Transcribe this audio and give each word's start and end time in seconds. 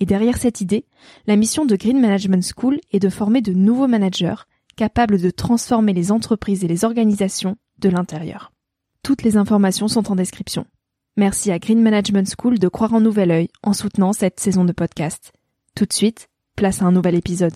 et 0.00 0.06
derrière 0.06 0.38
cette 0.38 0.62
idée, 0.62 0.86
la 1.26 1.36
mission 1.36 1.66
de 1.66 1.76
Green 1.76 2.00
Management 2.00 2.42
School 2.56 2.80
est 2.90 2.98
de 2.98 3.10
former 3.10 3.42
de 3.42 3.52
nouveaux 3.52 3.86
managers 3.86 4.46
capables 4.76 5.20
de 5.20 5.30
transformer 5.30 5.92
les 5.92 6.10
entreprises 6.10 6.64
et 6.64 6.68
les 6.68 6.86
organisations 6.86 7.56
de 7.78 7.90
l'intérieur. 7.90 8.50
Toutes 9.02 9.22
les 9.22 9.36
informations 9.36 9.88
sont 9.88 10.10
en 10.10 10.16
description. 10.16 10.66
Merci 11.18 11.52
à 11.52 11.58
Green 11.58 11.82
Management 11.82 12.32
School 12.38 12.58
de 12.58 12.68
croire 12.68 12.94
en 12.94 13.00
nouvel 13.00 13.30
œil 13.30 13.48
en 13.62 13.74
soutenant 13.74 14.14
cette 14.14 14.40
saison 14.40 14.64
de 14.64 14.72
podcast. 14.72 15.32
Tout 15.76 15.84
de 15.84 15.92
suite, 15.92 16.28
place 16.56 16.80
à 16.80 16.86
un 16.86 16.92
nouvel 16.92 17.14
épisode. 17.14 17.54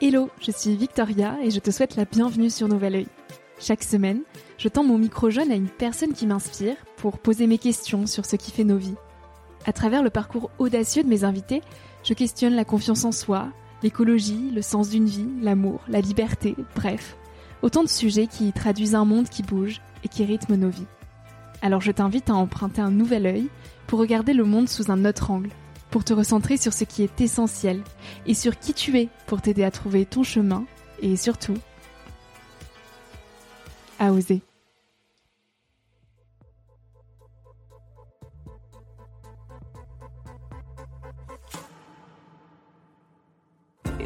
Hello, 0.00 0.30
je 0.40 0.52
suis 0.52 0.76
Victoria 0.76 1.36
et 1.42 1.50
je 1.50 1.58
te 1.58 1.70
souhaite 1.70 1.96
la 1.96 2.04
bienvenue 2.04 2.50
sur 2.50 2.68
Nouvel 2.68 2.94
Oeil. 2.94 3.06
Chaque 3.58 3.82
semaine, 3.82 4.22
je 4.60 4.68
tends 4.68 4.84
mon 4.84 4.98
micro 4.98 5.30
jaune 5.30 5.50
à 5.50 5.54
une 5.54 5.70
personne 5.70 6.12
qui 6.12 6.26
m'inspire 6.26 6.76
pour 6.98 7.18
poser 7.18 7.46
mes 7.46 7.56
questions 7.56 8.04
sur 8.06 8.26
ce 8.26 8.36
qui 8.36 8.50
fait 8.50 8.62
nos 8.62 8.76
vies. 8.76 8.94
À 9.64 9.72
travers 9.72 10.02
le 10.02 10.10
parcours 10.10 10.50
audacieux 10.58 11.02
de 11.02 11.08
mes 11.08 11.24
invités, 11.24 11.62
je 12.04 12.12
questionne 12.12 12.54
la 12.54 12.66
confiance 12.66 13.06
en 13.06 13.10
soi, 13.10 13.48
l'écologie, 13.82 14.50
le 14.54 14.60
sens 14.60 14.90
d'une 14.90 15.06
vie, 15.06 15.30
l'amour, 15.40 15.80
la 15.88 16.02
liberté, 16.02 16.56
bref, 16.74 17.16
autant 17.62 17.82
de 17.82 17.88
sujets 17.88 18.26
qui 18.26 18.52
traduisent 18.52 18.94
un 18.94 19.06
monde 19.06 19.30
qui 19.30 19.42
bouge 19.42 19.80
et 20.04 20.08
qui 20.08 20.26
rythme 20.26 20.56
nos 20.56 20.68
vies. 20.68 20.86
Alors 21.62 21.80
je 21.80 21.92
t'invite 21.92 22.28
à 22.28 22.34
emprunter 22.34 22.82
un 22.82 22.90
nouvel 22.90 23.26
œil 23.26 23.48
pour 23.86 23.98
regarder 23.98 24.34
le 24.34 24.44
monde 24.44 24.68
sous 24.68 24.90
un 24.90 25.06
autre 25.06 25.30
angle, 25.30 25.48
pour 25.90 26.04
te 26.04 26.12
recentrer 26.12 26.58
sur 26.58 26.74
ce 26.74 26.84
qui 26.84 27.02
est 27.02 27.20
essentiel 27.22 27.80
et 28.26 28.34
sur 28.34 28.58
qui 28.58 28.74
tu 28.74 28.98
es 28.98 29.08
pour 29.26 29.40
t'aider 29.40 29.64
à 29.64 29.70
trouver 29.70 30.04
ton 30.04 30.22
chemin 30.22 30.66
et 31.00 31.16
surtout 31.16 31.56
à 33.98 34.12
oser. 34.12 34.42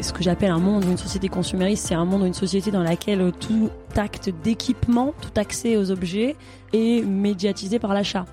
Ce 0.04 0.12
que 0.12 0.22
j'appelle 0.22 0.50
un 0.50 0.58
monde 0.58 0.84
ou 0.84 0.90
une 0.90 0.98
société 0.98 1.28
consumériste, 1.28 1.86
c'est 1.86 1.94
un 1.94 2.04
monde 2.04 2.22
ou 2.22 2.26
une 2.26 2.34
société 2.34 2.70
dans 2.70 2.82
laquelle 2.82 3.32
tout 3.40 3.70
acte 3.96 4.30
d'équipement, 4.42 5.14
tout 5.20 5.40
accès 5.40 5.76
aux 5.76 5.90
objets 5.90 6.36
est 6.72 7.04
médiatisé 7.04 7.78
par 7.78 7.94
l'achat. 7.94 8.26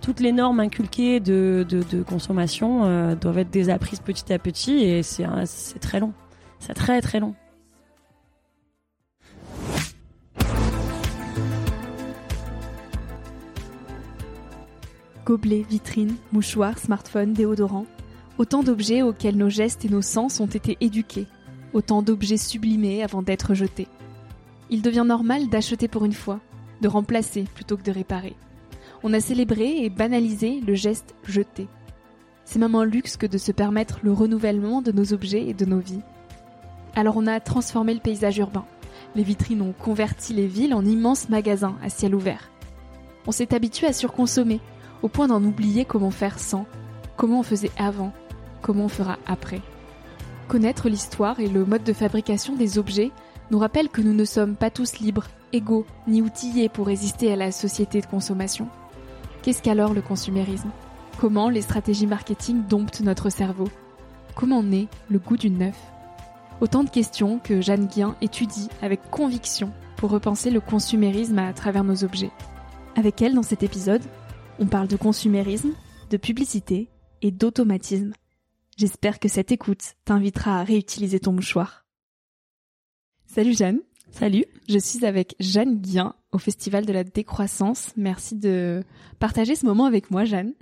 Toutes 0.00 0.20
les 0.20 0.30
normes 0.30 0.60
inculquées 0.60 1.18
de, 1.18 1.66
consommation 2.08 2.84
euh, 2.84 3.14
doivent 3.16 3.38
être 3.38 3.50
désapprises 3.50 4.00
petit 4.00 4.32
à 4.32 4.38
petit 4.38 4.84
et 4.84 5.02
c'est 5.02 5.26
très 5.80 5.98
long. 5.98 6.12
C'est 6.60 6.74
très 6.74 7.00
très 7.00 7.18
long. 7.18 7.34
Gobelets, 15.26 15.66
vitrines, 15.68 16.14
mouchoirs, 16.32 16.78
smartphones, 16.78 17.34
déodorants 17.34 17.84
Autant 18.38 18.62
d'objets 18.62 19.02
auxquels 19.02 19.36
nos 19.36 19.50
gestes 19.50 19.84
et 19.84 19.88
nos 19.88 20.00
sens 20.00 20.38
ont 20.38 20.46
été 20.46 20.78
éduqués, 20.80 21.26
autant 21.72 22.02
d'objets 22.02 22.36
sublimés 22.36 23.02
avant 23.02 23.20
d'être 23.20 23.52
jetés. 23.52 23.88
Il 24.70 24.80
devient 24.80 25.04
normal 25.04 25.48
d'acheter 25.48 25.88
pour 25.88 26.04
une 26.04 26.12
fois, 26.12 26.38
de 26.80 26.86
remplacer 26.86 27.46
plutôt 27.52 27.76
que 27.76 27.82
de 27.82 27.90
réparer. 27.90 28.36
On 29.02 29.12
a 29.12 29.18
célébré 29.18 29.78
et 29.78 29.90
banalisé 29.90 30.60
le 30.60 30.74
geste 30.76 31.16
jeté. 31.24 31.66
C'est 32.44 32.60
même 32.60 32.76
un 32.76 32.84
luxe 32.84 33.16
que 33.16 33.26
de 33.26 33.38
se 33.38 33.50
permettre 33.50 33.98
le 34.04 34.12
renouvellement 34.12 34.82
de 34.82 34.92
nos 34.92 35.12
objets 35.12 35.48
et 35.48 35.54
de 35.54 35.64
nos 35.64 35.80
vies. 35.80 36.02
Alors 36.94 37.16
on 37.16 37.26
a 37.26 37.40
transformé 37.40 37.92
le 37.92 38.00
paysage 38.00 38.38
urbain. 38.38 38.66
Les 39.16 39.24
vitrines 39.24 39.62
ont 39.62 39.72
converti 39.72 40.32
les 40.32 40.46
villes 40.46 40.74
en 40.74 40.84
immenses 40.84 41.28
magasins 41.28 41.76
à 41.82 41.90
ciel 41.90 42.14
ouvert. 42.14 42.52
On 43.26 43.32
s'est 43.32 43.52
habitué 43.52 43.88
à 43.88 43.92
surconsommer, 43.92 44.60
au 45.02 45.08
point 45.08 45.26
d'en 45.26 45.42
oublier 45.42 45.84
comment 45.84 46.12
faire 46.12 46.38
sans, 46.38 46.66
comment 47.16 47.40
on 47.40 47.44
faisait 47.44 47.70
avant, 47.78 48.12
comment 48.62 48.84
on 48.84 48.88
fera 48.88 49.18
après. 49.26 49.60
Connaître 50.48 50.88
l'histoire 50.88 51.40
et 51.40 51.48
le 51.48 51.64
mode 51.64 51.84
de 51.84 51.92
fabrication 51.92 52.56
des 52.56 52.78
objets 52.78 53.10
nous 53.50 53.58
rappelle 53.58 53.88
que 53.88 54.00
nous 54.00 54.14
ne 54.14 54.24
sommes 54.24 54.56
pas 54.56 54.70
tous 54.70 54.98
libres, 54.98 55.26
égaux, 55.52 55.86
ni 56.06 56.22
outillés 56.22 56.68
pour 56.68 56.86
résister 56.86 57.32
à 57.32 57.36
la 57.36 57.52
société 57.52 58.00
de 58.00 58.06
consommation. 58.06 58.68
Qu'est-ce 59.42 59.62
qu'alors 59.62 59.94
le 59.94 60.02
consumérisme? 60.02 60.70
Comment 61.18 61.48
les 61.48 61.62
stratégies 61.62 62.06
marketing 62.06 62.62
domptent 62.68 63.00
notre 63.00 63.30
cerveau? 63.30 63.68
Comment 64.34 64.62
naît 64.62 64.88
le 65.08 65.18
goût 65.18 65.36
du 65.36 65.50
neuf? 65.50 65.76
Autant 66.60 66.84
de 66.84 66.90
questions 66.90 67.38
que 67.38 67.60
Jeanne 67.60 67.86
Guien 67.86 68.16
étudie 68.20 68.68
avec 68.82 69.10
conviction 69.10 69.72
pour 69.96 70.10
repenser 70.10 70.50
le 70.50 70.60
consumérisme 70.60 71.38
à 71.38 71.52
travers 71.52 71.84
nos 71.84 72.04
objets. 72.04 72.30
Avec 72.96 73.20
elle, 73.22 73.34
dans 73.34 73.42
cet 73.42 73.62
épisode, 73.62 74.02
on 74.58 74.66
parle 74.66 74.88
de 74.88 74.96
consumérisme, 74.96 75.70
de 76.10 76.16
publicité 76.16 76.88
et 77.22 77.30
d'automatisme. 77.30 78.12
J'espère 78.78 79.18
que 79.18 79.26
cette 79.28 79.50
écoute 79.50 79.96
t'invitera 80.04 80.60
à 80.60 80.62
réutiliser 80.62 81.18
ton 81.18 81.32
mouchoir. 81.32 81.84
Salut 83.26 83.52
Jeanne. 83.52 83.80
Salut. 84.12 84.44
Je 84.68 84.78
suis 84.78 85.04
avec 85.04 85.34
Jeanne 85.40 85.80
Guien 85.80 86.14
au 86.30 86.38
Festival 86.38 86.86
de 86.86 86.92
la 86.92 87.02
décroissance. 87.02 87.92
Merci 87.96 88.36
de 88.36 88.84
partager 89.18 89.56
ce 89.56 89.66
moment 89.66 89.86
avec 89.86 90.12
moi, 90.12 90.24
Jeanne. 90.24 90.54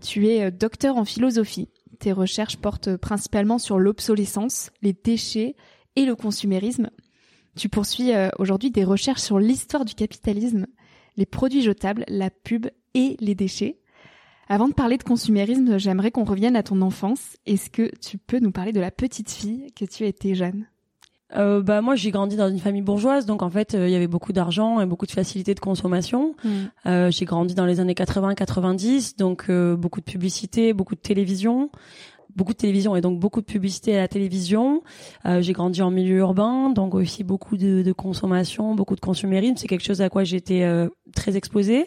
Tu 0.00 0.28
es 0.28 0.44
euh, 0.44 0.50
docteur 0.52 0.96
en 0.96 1.04
philosophie. 1.04 1.68
Tes 1.98 2.12
recherches 2.12 2.56
portent 2.56 2.96
principalement 2.96 3.58
sur 3.58 3.80
l'obsolescence, 3.80 4.70
les 4.80 4.92
déchets 4.92 5.56
et 5.96 6.04
le 6.04 6.14
consumérisme. 6.14 6.90
Tu 7.56 7.68
poursuis 7.68 8.12
euh, 8.12 8.28
aujourd'hui 8.38 8.70
des 8.70 8.84
recherches 8.84 9.22
sur 9.22 9.40
l'histoire 9.40 9.84
du 9.84 9.94
capitalisme, 9.94 10.66
les 11.16 11.26
produits 11.26 11.62
jetables, 11.62 12.04
la 12.06 12.30
pub 12.30 12.68
et 12.94 13.16
les 13.18 13.34
déchets. 13.34 13.80
Avant 14.48 14.68
de 14.68 14.74
parler 14.74 14.96
de 14.96 15.02
consumérisme, 15.02 15.76
j'aimerais 15.78 16.12
qu'on 16.12 16.24
revienne 16.24 16.54
à 16.54 16.62
ton 16.62 16.80
enfance. 16.80 17.36
Est-ce 17.46 17.68
que 17.68 17.90
tu 18.00 18.16
peux 18.16 18.38
nous 18.38 18.52
parler 18.52 18.72
de 18.72 18.80
la 18.80 18.90
petite 18.92 19.30
fille 19.30 19.72
que 19.74 19.84
tu 19.84 20.04
étais 20.04 20.34
jeune? 20.34 20.66
Euh, 21.34 21.60
bah 21.60 21.80
moi 21.80 21.96
j'ai 21.96 22.12
grandi 22.12 22.36
dans 22.36 22.48
une 22.48 22.60
famille 22.60 22.82
bourgeoise 22.82 23.26
donc 23.26 23.42
en 23.42 23.50
fait 23.50 23.74
euh, 23.74 23.88
il 23.88 23.92
y 23.92 23.96
avait 23.96 24.06
beaucoup 24.06 24.32
d'argent 24.32 24.80
et 24.80 24.86
beaucoup 24.86 25.06
de 25.06 25.10
facilité 25.10 25.54
de 25.54 25.60
consommation. 25.60 26.36
Mm. 26.44 26.50
Euh, 26.86 27.10
j'ai 27.10 27.24
grandi 27.24 27.56
dans 27.56 27.66
les 27.66 27.80
années 27.80 27.94
80-90 27.94 29.18
donc 29.18 29.46
euh, 29.48 29.74
beaucoup 29.74 29.98
de 29.98 30.04
publicité, 30.04 30.72
beaucoup 30.72 30.94
de 30.94 31.00
télévision 31.00 31.70
beaucoup 32.36 32.52
de 32.52 32.58
télévision 32.58 32.94
et 32.94 33.00
donc 33.00 33.18
beaucoup 33.18 33.40
de 33.40 33.46
publicité 33.46 33.96
à 33.96 34.00
la 34.00 34.08
télévision. 34.08 34.82
Euh, 35.24 35.40
j'ai 35.40 35.52
grandi 35.52 35.82
en 35.82 35.90
milieu 35.90 36.18
urbain, 36.18 36.70
donc 36.70 36.94
aussi 36.94 37.24
beaucoup 37.24 37.56
de, 37.56 37.82
de 37.82 37.92
consommation, 37.92 38.74
beaucoup 38.74 38.94
de 38.94 39.00
consumérisme. 39.00 39.56
C'est 39.56 39.68
quelque 39.68 39.84
chose 39.84 40.02
à 40.02 40.08
quoi 40.08 40.22
j'étais 40.24 40.62
euh, 40.62 40.88
très 41.14 41.36
exposée. 41.36 41.86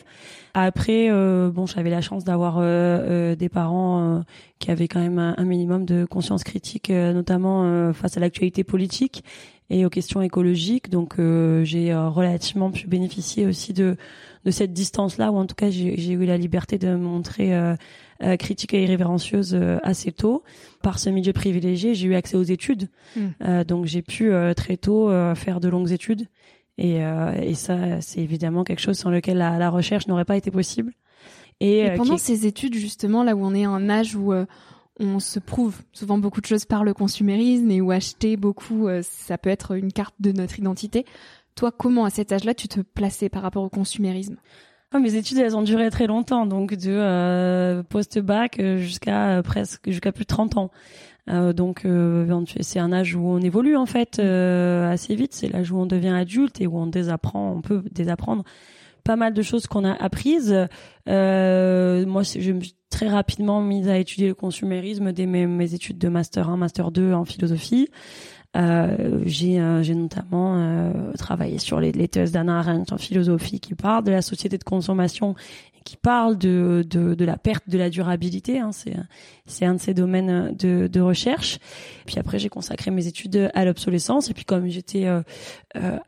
Après, 0.53 1.09
euh, 1.09 1.51
bon, 1.51 1.65
j'avais 1.65 1.89
la 1.89 2.01
chance 2.01 2.23
d'avoir 2.23 2.57
euh, 2.57 2.63
euh, 2.63 3.35
des 3.35 3.49
parents 3.49 4.23
qui 4.57 4.71
avaient 4.71 4.87
quand 4.87 4.99
même 4.99 5.19
un, 5.19 5.45
minimum 5.45 5.85
de 5.85 6.05
conscience 6.05 6.43
critique, 6.43 6.89
notamment 6.89 7.93
face 7.93 8.17
à 8.17 8.19
l'actualité 8.19 8.65
politique 8.65 9.23
et 9.69 9.85
aux 9.85 9.89
questions 9.89 10.21
écologiques. 10.21 10.89
Donc, 10.89 11.15
j'ai 11.63 11.95
relativement 11.95 12.69
pu 12.69 12.87
bénéficier 12.87 13.45
aussi 13.45 13.71
de 13.71 13.95
de 14.45 14.51
cette 14.51 14.73
distance-là, 14.73 15.31
ou 15.31 15.37
en 15.37 15.45
tout 15.45 15.55
cas, 15.55 15.69
j'ai 15.69 16.11
eu 16.11 16.25
la 16.25 16.37
liberté 16.37 16.77
de 16.77 16.87
me 16.87 16.97
montrer 16.97 17.53
euh, 18.21 18.35
critique 18.35 18.73
et 18.73 18.83
irrévérencieuse 18.83 19.53
euh, 19.53 19.77
assez 19.83 20.11
tôt. 20.11 20.43
Par 20.81 20.99
ce 20.99 21.09
milieu 21.09 21.31
privilégié, 21.31 21.95
j'ai 21.95 22.07
eu 22.07 22.15
accès 22.15 22.35
aux 22.35 22.43
études, 22.43 22.89
hmm. 23.15 23.27
euh, 23.43 23.63
donc 23.63 23.85
j'ai 23.85 24.01
pu 24.01 24.31
très 24.55 24.75
tôt 24.77 25.09
faire 25.35 25.59
de 25.59 25.69
longues 25.69 25.91
études. 25.91 26.27
Et, 26.77 26.99
et 27.41 27.55
ça, 27.55 27.99
c'est 27.99 28.21
évidemment 28.21 28.63
quelque 28.63 28.79
chose 28.79 28.97
sans 28.97 29.09
lequel 29.09 29.37
la, 29.37 29.57
la 29.57 29.69
recherche 29.69 30.07
n'aurait 30.07 30.23
pas 30.23 30.37
été 30.37 30.49
possible. 30.49 30.93
Et, 31.59 31.89
pendant 31.97 32.17
ces 32.17 32.45
études, 32.45 32.75
justement, 32.75 33.23
là 33.23 33.35
où 33.35 33.43
on 33.43 33.53
est 33.53 33.65
à 33.65 33.69
un 33.69 33.89
âge 33.89 34.15
où 34.15 34.33
on 34.99 35.19
se 35.19 35.39
prouve 35.39 35.81
souvent 35.93 36.17
beaucoup 36.17 36.41
de 36.41 36.45
choses 36.45 36.65
par 36.65 36.83
le 36.83 36.93
consumérisme 36.93 37.71
et 37.71 37.81
où 37.81 37.91
acheter 37.91 38.35
beaucoup, 38.35 38.87
euh, 38.87 39.01
ça 39.01 39.37
peut 39.37 39.49
être 39.49 39.75
une 39.75 39.91
carte 39.91 40.15
de 40.19 40.31
notre 40.31 40.59
identité. 40.59 41.05
Toi, 41.59 41.73
comment 41.73 42.05
à 42.05 42.09
cet 42.09 42.31
âge-là 42.31 42.53
tu 42.53 42.69
te 42.69 42.79
plaçais 42.79 43.27
par 43.27 43.41
rapport 43.41 43.65
au 43.65 43.67
consumérisme? 43.67 44.37
Ah, 44.93 44.99
mes 44.99 45.15
études, 45.15 45.39
elles 45.39 45.57
ont 45.57 45.61
duré 45.61 45.89
très 45.89 46.07
longtemps, 46.07 46.45
donc 46.45 46.73
de 46.73 46.89
euh, 46.89 47.83
post-bac 47.83 48.61
jusqu'à 48.77 49.41
presque 49.43 49.89
jusqu'à 49.89 50.13
plus 50.13 50.23
de 50.23 50.29
30 50.29 50.55
ans. 50.55 50.71
Euh, 51.29 51.51
donc 51.51 51.85
c'est 52.61 52.79
un 52.79 52.93
âge 52.93 53.13
où 53.13 53.27
on 53.27 53.39
évolue 53.39 53.75
en 53.75 53.85
fait 53.85 54.19
assez 54.19 55.15
vite. 55.15 55.33
C'est 55.33 55.49
l'âge 55.49 55.69
où 55.73 55.77
on 55.77 55.85
devient 55.85 56.15
adulte 56.17 56.61
et 56.61 56.67
où 56.67 56.77
on 56.77 56.87
désapprend, 56.87 57.51
on 57.51 57.61
peut 57.61 57.83
désapprendre 57.91 58.45
pas 59.03 59.15
mal 59.15 59.33
de 59.33 59.41
choses 59.41 59.67
qu'on 59.67 59.85
a 59.85 59.93
apprises. 59.93 60.55
Euh, 61.07 62.05
moi, 62.05 62.23
je 62.23 62.51
me 62.51 62.61
suis 62.61 62.75
très 62.89 63.07
rapidement 63.07 63.61
mise 63.61 63.89
à 63.89 63.97
étudier 63.97 64.27
le 64.27 64.35
consumérisme 64.35 65.11
dès 65.11 65.25
mes, 65.25 65.73
études 65.73 65.97
de 65.97 66.09
master 66.09 66.49
1, 66.49 66.57
master 66.57 66.91
2 66.91 67.13
en 67.13 67.25
philosophie. 67.25 67.89
Euh, 68.57 69.21
j'ai 69.25 69.59
euh, 69.59 69.83
j'ai 69.83 69.93
notamment 69.93 70.55
euh, 70.57 71.11
travaillé 71.19 71.59
sur 71.59 71.79
les, 71.79 71.91
les 71.91 72.07
thèses 72.07 72.31
d'Anna 72.31 72.59
Arendt 72.59 72.91
en 72.91 72.97
philosophie 72.97 73.59
qui 73.59 73.75
parle 73.75 74.03
de 74.03 74.11
la 74.11 74.23
société 74.23 74.57
de 74.57 74.63
consommation 74.63 75.35
qui 75.85 75.97
parle 75.97 76.37
de, 76.37 76.83
de, 76.87 77.13
de, 77.13 77.25
la 77.25 77.37
perte 77.37 77.69
de 77.69 77.77
la 77.77 77.89
durabilité. 77.89 78.59
Hein, 78.59 78.71
c'est 78.71 78.95
c'est 79.45 79.65
un 79.65 79.75
de 79.75 79.79
ces 79.79 79.93
domaines 79.93 80.55
de, 80.55 80.87
de 80.87 80.99
recherche. 80.99 81.59
Puis 82.05 82.17
après, 82.17 82.37
j'ai 82.39 82.49
consacré 82.49 82.91
mes 82.91 83.07
études 83.07 83.51
à 83.53 83.65
l'obsolescence. 83.65 84.29
Et 84.29 84.33
puis 84.33 84.45
comme 84.45 84.67
j'étais 84.67 85.05
euh, 85.05 85.21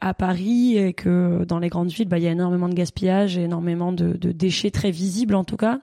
à 0.01 0.13
Paris 0.13 0.77
et 0.77 0.93
que 0.93 1.45
dans 1.45 1.59
les 1.59 1.69
grandes 1.69 1.89
villes, 1.89 2.07
bah, 2.07 2.17
il 2.17 2.23
y 2.23 2.27
a 2.27 2.31
énormément 2.31 2.69
de 2.69 2.75
gaspillage, 2.75 3.37
et 3.37 3.43
énormément 3.43 3.91
de, 3.91 4.13
de 4.13 4.31
déchets 4.31 4.71
très 4.71 4.91
visibles 4.91 5.35
en 5.35 5.43
tout 5.43 5.57
cas. 5.57 5.79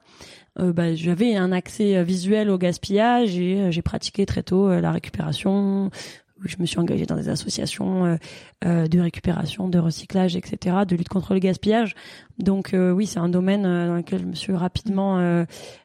Bah, 0.57 0.93
j'avais 0.93 1.35
un 1.35 1.53
accès 1.53 2.03
visuel 2.03 2.49
au 2.49 2.57
gaspillage 2.57 3.37
et 3.37 3.71
j'ai 3.71 3.81
pratiqué 3.81 4.25
très 4.25 4.43
tôt 4.43 4.69
la 4.69 4.91
récupération, 4.91 5.89
je 6.45 6.57
me 6.59 6.65
suis 6.65 6.79
engagée 6.79 7.05
dans 7.05 7.15
des 7.15 7.29
associations 7.29 8.05
euh, 8.05 8.15
euh, 8.65 8.87
de 8.87 8.99
récupération, 8.99 9.67
de 9.67 9.79
recyclage, 9.79 10.35
etc., 10.35 10.77
de 10.87 10.95
lutte 10.95 11.09
contre 11.09 11.33
le 11.33 11.39
gaspillage. 11.39 11.95
Donc 12.37 12.73
euh, 12.73 12.91
oui, 12.91 13.05
c'est 13.05 13.19
un 13.19 13.29
domaine 13.29 13.63
dans 13.63 13.95
lequel 13.95 14.21
je 14.21 14.25
me 14.25 14.35
suis 14.35 14.53
rapidement 14.53 15.17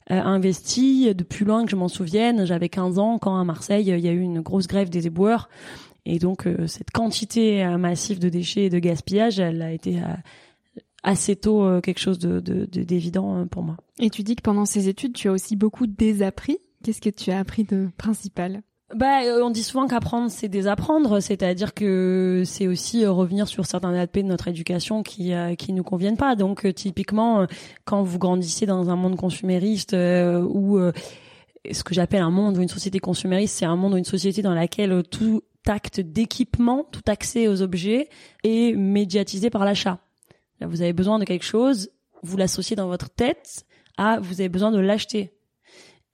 investie. 0.08 1.14
De 1.14 1.24
plus 1.24 1.44
loin 1.44 1.64
que 1.64 1.70
je 1.70 1.76
m'en 1.76 1.88
souvienne, 1.88 2.44
j'avais 2.44 2.68
15 2.68 2.98
ans 2.98 3.18
quand 3.18 3.36
à 3.38 3.44
Marseille, 3.44 3.84
il 3.88 4.00
y 4.00 4.08
a 4.08 4.12
eu 4.12 4.20
une 4.20 4.40
grosse 4.40 4.66
grève 4.66 4.90
des 4.90 5.06
éboueurs. 5.06 5.48
Et 6.06 6.18
donc 6.18 6.46
cette 6.66 6.90
quantité 6.90 7.64
massive 7.78 8.18
de 8.18 8.28
déchets 8.28 8.64
et 8.64 8.70
de 8.70 8.78
gaspillage, 8.78 9.40
elle 9.40 9.62
a 9.62 9.72
été 9.72 10.00
assez 11.02 11.34
tôt 11.34 11.80
quelque 11.80 12.00
chose 12.00 12.18
de 12.18 12.40
d'évident 12.66 13.46
pour 13.46 13.62
moi. 13.62 13.76
Et 13.98 14.10
tu 14.10 14.22
dis 14.22 14.36
que 14.36 14.42
pendant 14.42 14.66
ces 14.66 14.88
études, 14.88 15.14
tu 15.14 15.28
as 15.28 15.32
aussi 15.32 15.56
beaucoup 15.56 15.86
désappris. 15.86 16.58
Qu'est-ce 16.82 17.00
que 17.00 17.10
tu 17.10 17.30
as 17.30 17.38
appris 17.38 17.64
de 17.64 17.88
principal? 17.96 18.62
Bah, 18.94 19.24
euh, 19.24 19.42
on 19.42 19.50
dit 19.50 19.62
souvent 19.62 19.86
qu'apprendre 19.86 20.30
c'est 20.30 20.48
désapprendre, 20.48 21.20
c'est-à-dire 21.20 21.74
que 21.74 22.42
c'est 22.46 22.66
aussi 22.68 23.04
euh, 23.04 23.10
revenir 23.10 23.48
sur 23.48 23.66
certains 23.66 23.94
aspects 23.94 24.18
de 24.18 24.22
notre 24.22 24.48
éducation 24.48 25.02
qui 25.02 25.32
euh, 25.32 25.54
qui 25.54 25.72
nous 25.72 25.82
conviennent 25.82 26.16
pas. 26.16 26.36
Donc 26.36 26.72
typiquement, 26.74 27.46
quand 27.84 28.02
vous 28.02 28.18
grandissez 28.18 28.66
dans 28.66 28.90
un 28.90 28.96
monde 28.96 29.16
consumériste 29.16 29.94
ou 29.94 30.78
ce 31.70 31.84
que 31.84 31.94
j'appelle 31.94 32.22
un 32.22 32.30
monde 32.30 32.58
ou 32.58 32.62
une 32.62 32.68
société 32.68 32.98
consumériste, 32.98 33.56
c'est 33.58 33.64
un 33.64 33.76
monde 33.76 33.94
ou 33.94 33.96
une 33.96 34.04
société 34.04 34.42
dans 34.42 34.54
laquelle 34.54 35.02
tout 35.10 35.42
acte 35.66 36.00
d'équipement, 36.00 36.86
tout 36.90 37.02
accès 37.06 37.48
aux 37.48 37.62
objets 37.62 38.08
est 38.44 38.76
médiatisé 38.76 39.50
par 39.50 39.64
l'achat. 39.64 39.98
Vous 40.60 40.82
avez 40.82 40.92
besoin 40.92 41.18
de 41.18 41.24
quelque 41.24 41.44
chose, 41.44 41.90
vous 42.22 42.36
l'associez 42.36 42.76
dans 42.76 42.86
votre 42.86 43.10
tête 43.10 43.64
à 43.96 44.18
vous 44.20 44.40
avez 44.40 44.48
besoin 44.48 44.70
de 44.70 44.78
l'acheter. 44.78 45.33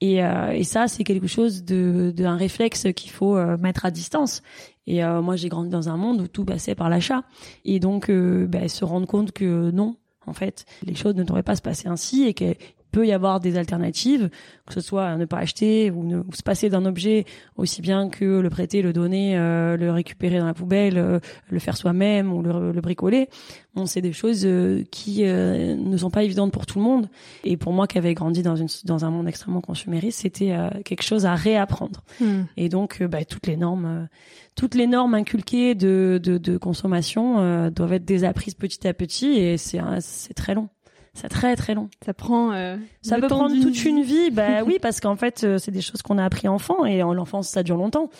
Et, 0.01 0.25
euh, 0.25 0.53
et 0.53 0.65
ça, 0.65 0.89
c'est 0.89 1.05
quelque 1.05 1.27
chose 1.27 1.65
de, 1.65 2.13
réflexe 2.25 2.87
qu'il 2.95 3.11
faut 3.11 3.37
euh, 3.37 3.57
mettre 3.59 3.85
à 3.85 3.91
distance. 3.91 4.43
Et 4.87 5.05
euh, 5.05 5.21
moi, 5.21 5.37
j'ai 5.37 5.49
grandi 5.49 5.69
dans 5.69 5.89
un 5.89 5.97
monde 5.97 6.23
où 6.23 6.27
tout 6.27 6.45
passait 6.45 6.75
par 6.75 6.89
l'achat. 6.89 7.23
Et 7.65 7.81
donc, 7.81 8.11
bah, 8.11 8.69
se 8.69 8.85
rendre 8.85 9.07
compte 9.07 9.33
que 9.33 9.71
non, 9.71 9.97
en 10.27 10.33
fait, 10.33 10.65
les 10.85 10.95
choses 10.95 11.15
ne 11.15 11.23
devraient 11.23 11.43
pas 11.43 11.57
se 11.57 11.63
passer 11.63 11.89
ainsi 11.89 12.25
et 12.25 12.35
que 12.35 12.55
peut 12.91 13.07
y 13.07 13.13
avoir 13.13 13.41
des 13.41 13.57
alternatives, 13.57 14.31
que 14.67 14.75
ce 14.75 14.81
soit 14.81 15.17
ne 15.17 15.25
pas 15.25 15.39
acheter 15.39 15.91
ou, 15.91 16.05
ne, 16.05 16.23
se 16.35 16.43
passer 16.43 16.69
d'un 16.69 16.85
objet 16.85 17.25
aussi 17.57 17.83
bien 17.83 18.09
que 18.09 18.41
le 18.41 18.51
prêter, 18.51 18.83
le 18.83 18.93
donner, 18.93 19.37
euh, 19.37 19.77
le 19.77 19.91
récupérer 19.91 20.39
dans 20.39 20.47
la 20.47 20.55
poubelle, 20.55 20.99
euh, 20.99 21.19
le 21.49 21.59
faire 21.59 21.77
soi-même 21.77 22.33
ou 22.33 22.43
le, 22.43 22.73
le, 22.73 22.81
bricoler. 22.81 23.29
Bon, 23.75 23.87
c'est 23.87 24.01
des 24.01 24.13
choses 24.13 24.43
euh, 24.45 24.85
qui 24.91 25.23
ne 25.23 25.97
sont 25.97 26.11
pas 26.11 26.25
évidentes 26.25 26.53
pour 26.53 26.67
tout 26.67 26.79
le 26.79 26.85
monde. 26.85 27.09
Et 27.45 27.57
pour 27.57 27.73
moi, 27.73 27.87
qui 27.87 27.99
avait 27.99 28.15
grandi 28.15 28.43
dans, 28.43 28.57
une, 28.57 28.69
dans 28.85 29.05
un 29.05 29.11
monde 29.11 29.29
extrêmement 29.29 29.61
consumériste, 29.61 30.21
c'était 30.21 30.57
quelque 30.85 31.03
chose 31.03 31.27
à 31.27 31.35
réapprendre. 31.35 32.03
Hmm. 32.21 32.43
Et 32.57 32.69
donc, 32.69 33.03
bah, 33.03 33.25
toutes 33.25 33.47
les 33.47 33.57
normes, 33.57 34.09
toutes 34.57 34.75
les 34.75 34.87
normes 34.87 35.15
inculquées 35.15 35.75
de, 35.75 36.21
de, 36.23 36.39
de 36.39 36.57
consommation 36.57 37.71
doivent 37.71 37.93
être 37.93 38.05
désapprises 38.05 38.55
petit 38.55 38.87
à 38.89 38.95
petit, 38.95 39.33
et 39.33 39.57
c'est 39.57 40.35
très 40.35 40.55
long. 40.55 40.69
C'est 41.15 41.29
très 41.29 41.57
très 41.57 41.75
long. 41.75 41.89
Ça 42.05 42.15
prend. 42.15 42.53
Euh, 42.53 42.77
ça 43.03 43.19
peut 43.19 43.27
prendre 43.27 43.61
toute 43.61 43.85
une 43.85 44.03
vie. 44.03 44.31
Bah 44.31 44.63
oui, 44.67 44.79
parce 44.81 45.01
qu'en 45.01 45.17
fait, 45.17 45.45
euh, 45.45 45.59
c'est 45.59 45.73
des 45.73 45.81
choses 45.81 46.03
qu'on 46.03 46.19
a 46.19 46.25
appris 46.25 46.49
enfant 46.49 46.85
et 46.85 47.03
en 47.03 47.13
l'enfance, 47.13 47.49
ça 47.49 47.63
dure 47.63 47.77
longtemps. 47.77 48.11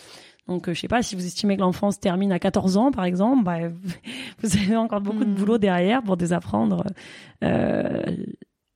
Donc, 0.47 0.67
euh, 0.67 0.73
je 0.73 0.81
sais 0.81 0.87
pas 0.87 1.01
si 1.03 1.15
vous 1.15 1.25
estimez 1.25 1.55
que 1.55 1.61
l'enfance 1.61 1.99
termine 1.99 2.31
à 2.31 2.39
14 2.39 2.77
ans, 2.77 2.91
par 2.91 3.05
exemple, 3.05 3.43
bah, 3.43 3.59
vous 4.43 4.57
avez 4.57 4.75
encore 4.75 5.01
beaucoup 5.01 5.23
de 5.23 5.29
hmm. 5.29 5.35
boulot 5.35 5.57
derrière 5.57 6.03
pour 6.03 6.17
désapprendre 6.17 6.83
euh, 7.43 8.03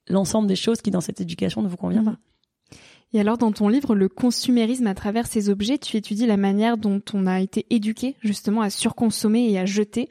l'ensemble 0.07 0.47
des 0.47 0.55
choses 0.55 0.81
qui, 0.81 0.91
dans 0.91 1.01
cette 1.01 1.21
éducation, 1.21 1.61
ne 1.61 1.67
vous 1.67 1.77
convient 1.77 2.01
hmm. 2.01 2.05
pas. 2.05 2.17
Et 3.13 3.19
alors, 3.19 3.37
dans 3.37 3.51
ton 3.51 3.69
livre, 3.69 3.95
Le 3.95 4.09
consumérisme 4.09 4.87
à 4.87 4.93
travers 4.93 5.27
ces 5.27 5.49
objets, 5.49 5.77
tu 5.77 5.95
étudies 5.95 6.25
la 6.25 6.37
manière 6.37 6.77
dont 6.77 7.01
on 7.13 7.27
a 7.27 7.39
été 7.39 7.65
éduqué 7.69 8.15
justement 8.21 8.61
à 8.61 8.69
surconsommer 8.69 9.49
et 9.49 9.57
à 9.57 9.65
jeter. 9.65 10.09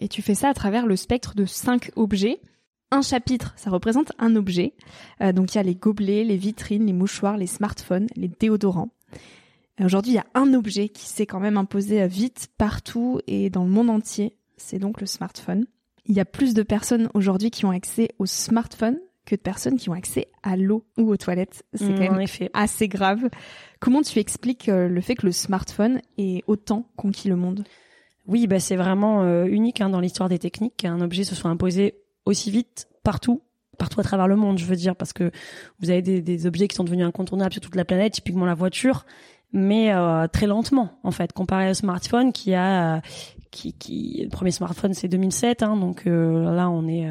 Et 0.00 0.08
tu 0.08 0.22
fais 0.22 0.34
ça 0.34 0.48
à 0.48 0.54
travers 0.54 0.86
le 0.86 0.96
spectre 0.96 1.34
de 1.34 1.44
cinq 1.44 1.90
objets 1.96 2.40
un 2.90 3.02
chapitre, 3.02 3.52
ça 3.56 3.70
représente 3.70 4.12
un 4.18 4.36
objet. 4.36 4.74
Euh, 5.20 5.32
donc 5.32 5.54
il 5.54 5.56
y 5.56 5.60
a 5.60 5.64
les 5.64 5.74
gobelets, 5.74 6.24
les 6.24 6.36
vitrines, 6.36 6.86
les 6.86 6.92
mouchoirs, 6.92 7.36
les 7.36 7.46
smartphones, 7.46 8.06
les 8.16 8.28
déodorants. 8.28 8.90
Aujourd'hui, 9.84 10.12
il 10.12 10.16
y 10.16 10.18
a 10.18 10.26
un 10.34 10.54
objet 10.54 10.88
qui 10.88 11.04
s'est 11.04 11.26
quand 11.26 11.40
même 11.40 11.58
imposé 11.58 12.06
vite 12.06 12.48
partout 12.56 13.20
et 13.26 13.50
dans 13.50 13.64
le 13.64 13.70
monde 13.70 13.90
entier. 13.90 14.38
C'est 14.56 14.78
donc 14.78 15.00
le 15.02 15.06
smartphone. 15.06 15.66
Il 16.06 16.14
y 16.14 16.20
a 16.20 16.24
plus 16.24 16.54
de 16.54 16.62
personnes 16.62 17.10
aujourd'hui 17.12 17.50
qui 17.50 17.66
ont 17.66 17.70
accès 17.72 18.08
au 18.18 18.24
smartphone 18.24 18.98
que 19.26 19.34
de 19.34 19.40
personnes 19.40 19.76
qui 19.76 19.90
ont 19.90 19.92
accès 19.92 20.28
à 20.42 20.56
l'eau 20.56 20.86
ou 20.96 21.10
aux 21.10 21.16
toilettes. 21.16 21.64
C'est 21.74 21.92
quand 21.92 22.14
même 22.14 22.26
assez 22.54 22.88
grave. 22.88 23.28
Comment 23.80 24.00
tu 24.00 24.18
expliques 24.20 24.68
euh, 24.68 24.88
le 24.88 25.00
fait 25.00 25.16
que 25.16 25.26
le 25.26 25.32
smartphone 25.32 26.00
ait 26.16 26.42
autant 26.46 26.88
conquis 26.96 27.28
le 27.28 27.36
monde? 27.36 27.64
Oui, 28.26 28.46
bah 28.46 28.60
c'est 28.60 28.76
vraiment 28.76 29.22
euh, 29.22 29.44
unique 29.44 29.80
hein, 29.80 29.90
dans 29.90 30.00
l'histoire 30.00 30.28
des 30.28 30.38
techniques 30.38 30.76
qu'un 30.78 31.00
objet 31.00 31.24
se 31.24 31.34
soit 31.34 31.50
imposé 31.50 31.94
aussi 32.26 32.50
vite 32.50 32.88
partout 33.02 33.42
partout 33.78 34.00
à 34.00 34.02
travers 34.02 34.26
le 34.26 34.36
monde, 34.36 34.58
je 34.58 34.64
veux 34.64 34.74
dire, 34.74 34.96
parce 34.96 35.12
que 35.12 35.30
vous 35.80 35.90
avez 35.90 36.00
des, 36.00 36.22
des 36.22 36.46
objets 36.46 36.66
qui 36.66 36.74
sont 36.74 36.84
devenus 36.84 37.04
incontournables 37.04 37.52
sur 37.52 37.60
toute 37.60 37.76
la 37.76 37.84
planète, 37.84 38.14
typiquement 38.14 38.46
la 38.46 38.54
voiture, 38.54 39.04
mais 39.52 39.92
euh, 39.92 40.26
très 40.28 40.46
lentement 40.46 40.98
en 41.02 41.10
fait, 41.10 41.34
comparé 41.34 41.68
au 41.68 41.74
smartphone 41.74 42.32
qui 42.32 42.54
a 42.54 43.02
qui, 43.56 43.72
qui 43.72 44.20
le 44.22 44.28
premier 44.28 44.50
smartphone 44.50 44.94
c'est 44.94 45.08
2007, 45.08 45.62
hein, 45.62 45.76
donc 45.76 46.06
euh, 46.06 46.54
là 46.54 46.70
on 46.70 46.86
est 46.88 47.08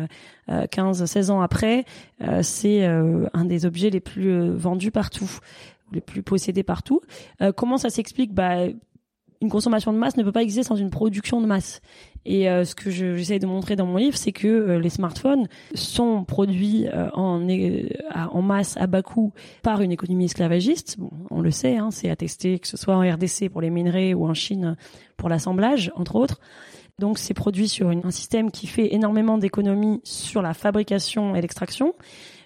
euh, 0.49 0.65
15-16 0.67 1.31
ans 1.31 1.41
après, 1.41 1.85
euh, 2.21 2.41
c'est 2.43 2.85
un 2.85 3.45
des 3.45 3.65
objets 3.65 3.89
les 3.89 3.99
plus 3.99 4.51
vendus 4.51 4.91
partout, 4.91 5.29
les 5.91 6.01
plus 6.01 6.23
possédés 6.23 6.63
partout. 6.63 7.01
comment 7.55 7.77
ça 7.77 7.89
s'explique? 7.89 8.33
Bah 8.33 8.67
une 9.41 9.49
consommation 9.49 9.93
de 9.93 9.97
masse 9.97 10.17
ne 10.17 10.23
peut 10.23 10.31
pas 10.31 10.43
exister 10.43 10.63
sans 10.63 10.75
une 10.75 10.89
production 10.89 11.41
de 11.41 11.45
masse. 11.45 11.81
Et 12.25 12.49
euh, 12.49 12.65
ce 12.65 12.73
que 12.73 12.89
j'essaie 12.89 13.39
de 13.39 13.45
montrer 13.45 13.75
dans 13.75 13.85
mon 13.85 13.97
livre, 13.97 14.17
c'est 14.17 14.31
que 14.31 14.47
euh, 14.47 14.79
les 14.79 14.89
smartphones 14.89 15.47
sont 15.75 16.23
produits 16.23 16.87
euh, 16.87 17.09
en, 17.13 17.47
en 18.31 18.41
masse 18.41 18.77
à 18.77 18.87
bas 18.87 19.03
coût 19.03 19.31
par 19.61 19.81
une 19.81 19.91
économie 19.91 20.25
esclavagiste. 20.25 20.97
Bon, 20.99 21.11
on 21.29 21.41
le 21.41 21.51
sait, 21.51 21.77
hein, 21.77 21.91
c'est 21.91 22.09
attesté 22.09 22.57
que 22.59 22.67
ce 22.67 22.77
soit 22.77 22.95
en 22.95 23.01
RDC 23.01 23.49
pour 23.51 23.61
les 23.61 23.69
minerais 23.69 24.13
ou 24.13 24.25
en 24.25 24.33
Chine 24.33 24.75
pour 25.17 25.29
l'assemblage, 25.29 25.91
entre 25.95 26.15
autres. 26.15 26.39
Donc 26.97 27.19
c'est 27.19 27.33
produit 27.33 27.67
sur 27.67 27.89
un 27.89 28.11
système 28.11 28.51
qui 28.51 28.67
fait 28.67 28.93
énormément 28.93 29.37
d'économies 29.37 29.99
sur 30.03 30.41
la 30.41 30.53
fabrication 30.53 31.35
et 31.35 31.41
l'extraction, 31.41 31.93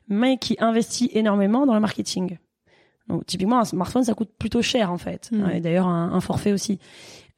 mais 0.08 0.38
qui 0.38 0.58
investit 0.60 1.10
énormément 1.13 1.65
dans 1.65 1.75
le 1.75 1.79
marketing. 1.79 2.38
Donc, 3.10 3.25
typiquement, 3.25 3.60
un 3.60 3.66
smartphone, 3.66 4.04
ça 4.04 4.13
coûte 4.13 4.30
plutôt 4.38 4.62
cher 4.62 4.92
en 4.92 4.98
fait. 4.98 5.30
Hmm. 5.32 5.50
Et 5.50 5.60
d'ailleurs, 5.60 5.88
un, 5.88 6.13
un, 6.13 6.22
forfait 6.22 6.54
aussi. 6.54 6.80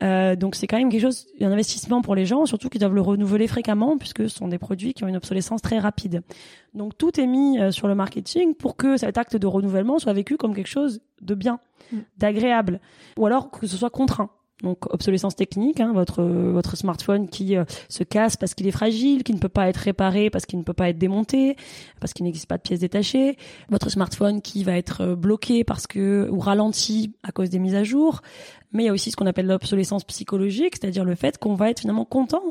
Euh, 0.04 0.36
donc 0.36 0.56
c'est 0.56 0.66
quand 0.68 0.78
même 0.78 0.90
quelque 0.90 1.02
chose, 1.02 1.28
un 1.40 1.52
investissement 1.52 2.02
pour 2.02 2.16
les 2.16 2.26
gens, 2.26 2.46
surtout 2.46 2.70
qui 2.70 2.80
doivent 2.80 2.96
le 2.96 3.02
renouveler 3.02 3.48
fréquemment, 3.48 3.98
puisque 3.98 4.30
ce 4.30 4.36
sont 4.36 4.48
des 4.48 4.58
produits 4.58 4.94
qui 4.94 5.04
ont 5.04 5.08
une 5.08 5.18
obsolescence 5.18 5.62
très 5.62 5.80
rapide. 5.80 6.24
Donc 6.74 6.98
tout 6.98 7.20
est 7.20 7.28
mis 7.28 7.60
euh, 7.60 7.72
sur 7.72 7.88
le 7.88 7.96
marketing 7.96 8.56
pour 8.56 8.76
que 8.76 8.98
cet 8.98 9.18
acte 9.18 9.36
de 9.36 9.48
renouvellement 9.48 10.00
soit 10.00 10.14
vécu 10.14 10.38
comme 10.38 10.56
quelque 10.56 10.70
chose 10.70 11.02
de 11.22 11.36
bien, 11.36 11.60
hmm. 11.92 12.00
d'agréable, 12.18 12.80
ou 13.18 13.26
alors 13.26 13.52
que 13.52 13.68
ce 13.68 13.78
soit 13.78 13.92
contraint. 13.92 14.32
Donc 14.62 14.92
obsolescence 14.94 15.36
technique, 15.36 15.80
hein, 15.80 15.92
votre 15.94 16.24
votre 16.24 16.76
smartphone 16.76 17.28
qui 17.28 17.56
euh, 17.56 17.64
se 17.90 18.04
casse 18.04 18.38
parce 18.38 18.54
qu'il 18.54 18.68
est 18.68 18.72
fragile, 18.72 19.24
qui 19.24 19.34
ne 19.34 19.40
peut 19.40 19.50
pas 19.50 19.68
être 19.68 19.78
réparé 19.78 20.30
parce 20.30 20.46
qu'il 20.46 20.60
ne 20.60 20.64
peut 20.64 20.74
pas 20.74 20.90
être 20.90 20.98
démonté, 20.98 21.56
parce 22.00 22.14
qu'il 22.14 22.26
n'existe 22.26 22.48
pas 22.48 22.58
de 22.58 22.62
pièces 22.62 22.80
détachées, 22.80 23.38
votre 23.70 23.90
smartphone 23.90 24.42
qui 24.42 24.64
va 24.64 24.78
être 24.78 25.02
euh, 25.02 25.16
bloqué 25.16 25.64
parce 25.64 25.88
que 25.88 26.30
ou 26.32 26.40
ralenti 26.40 27.14
à 27.24 27.32
cause 27.32 27.50
des 27.50 27.60
mises 27.60 27.76
à 27.76 27.84
jour, 27.84 28.22
mais 28.72 28.84
il 28.84 28.86
y 28.86 28.90
a 28.90 28.94
aussi 28.94 29.12
ce 29.12 29.16
qu'on 29.16 29.26
appelle 29.26 29.48
l'obsolescence 29.48 30.04
psychologique, 30.04 30.76
c'est-à-dire 30.80 31.06
le 31.06 31.16
fait 31.16 31.38
qu'on 31.38 31.56
va 31.56 31.70
être 31.70 31.82
finalement 31.82 32.06
content 32.06 32.44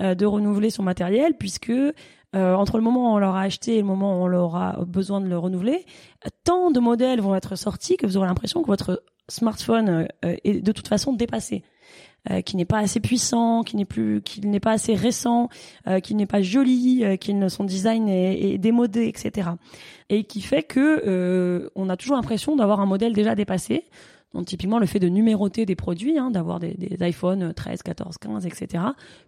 euh, 0.00 0.14
de 0.14 0.26
renouveler 0.26 0.70
son 0.70 0.82
matériel 0.82 1.34
puisque 1.38 1.72
entre 2.34 2.76
le 2.76 2.82
moment 2.82 3.10
où 3.10 3.16
on 3.16 3.18
l'aura 3.18 3.40
acheté 3.40 3.76
et 3.76 3.78
le 3.78 3.86
moment 3.86 4.20
où 4.20 4.26
on 4.26 4.32
aura 4.34 4.84
besoin 4.86 5.22
de 5.22 5.26
le 5.26 5.38
renouveler, 5.38 5.86
tant 6.44 6.70
de 6.70 6.78
modèles 6.78 7.22
vont 7.22 7.34
être 7.34 7.56
sortis 7.56 7.96
que 7.96 8.04
vous 8.04 8.18
aurez 8.18 8.26
l'impression 8.26 8.60
que 8.60 8.66
votre 8.66 9.02
smartphone 9.28 10.08
euh, 10.24 10.36
est 10.44 10.60
de 10.60 10.72
toute 10.72 10.88
façon 10.88 11.12
dépassé. 11.12 11.62
Euh, 12.30 12.42
qui 12.42 12.56
n'est 12.56 12.66
pas 12.66 12.78
assez 12.78 13.00
puissant, 13.00 13.62
qui 13.62 13.76
n'est 13.76 13.86
plus, 13.86 14.20
qui 14.22 14.40
n'est 14.40 14.60
pas 14.60 14.72
assez 14.72 14.94
récent, 14.94 15.48
euh, 15.86 16.00
qui 16.00 16.14
n'est 16.14 16.26
pas 16.26 16.42
joli, 16.42 17.02
euh, 17.04 17.16
qui 17.16 17.32
son 17.48 17.64
design 17.64 18.08
est, 18.08 18.54
est, 18.54 18.58
démodé, 18.58 19.06
etc. 19.06 19.50
Et 20.10 20.24
qui 20.24 20.42
fait 20.42 20.64
que 20.64 21.70
on 21.74 21.88
a 21.88 21.96
toujours 21.96 22.16
l'impression 22.16 22.56
d'avoir 22.56 22.80
un 22.80 22.86
modèle 22.86 23.14
déjà 23.14 23.34
dépassé. 23.34 23.84
Donc 24.34 24.46
typiquement 24.46 24.78
le 24.78 24.84
fait 24.84 24.98
de 24.98 25.08
numéroter 25.08 25.64
des 25.64 25.76
produits, 25.76 26.18
hein, 26.18 26.30
d'avoir 26.30 26.58
des, 26.58 26.74
des 26.74 27.02
iPhone 27.02 27.54
13, 27.54 27.82
14, 27.82 28.18
15, 28.18 28.46
etc., 28.46 28.84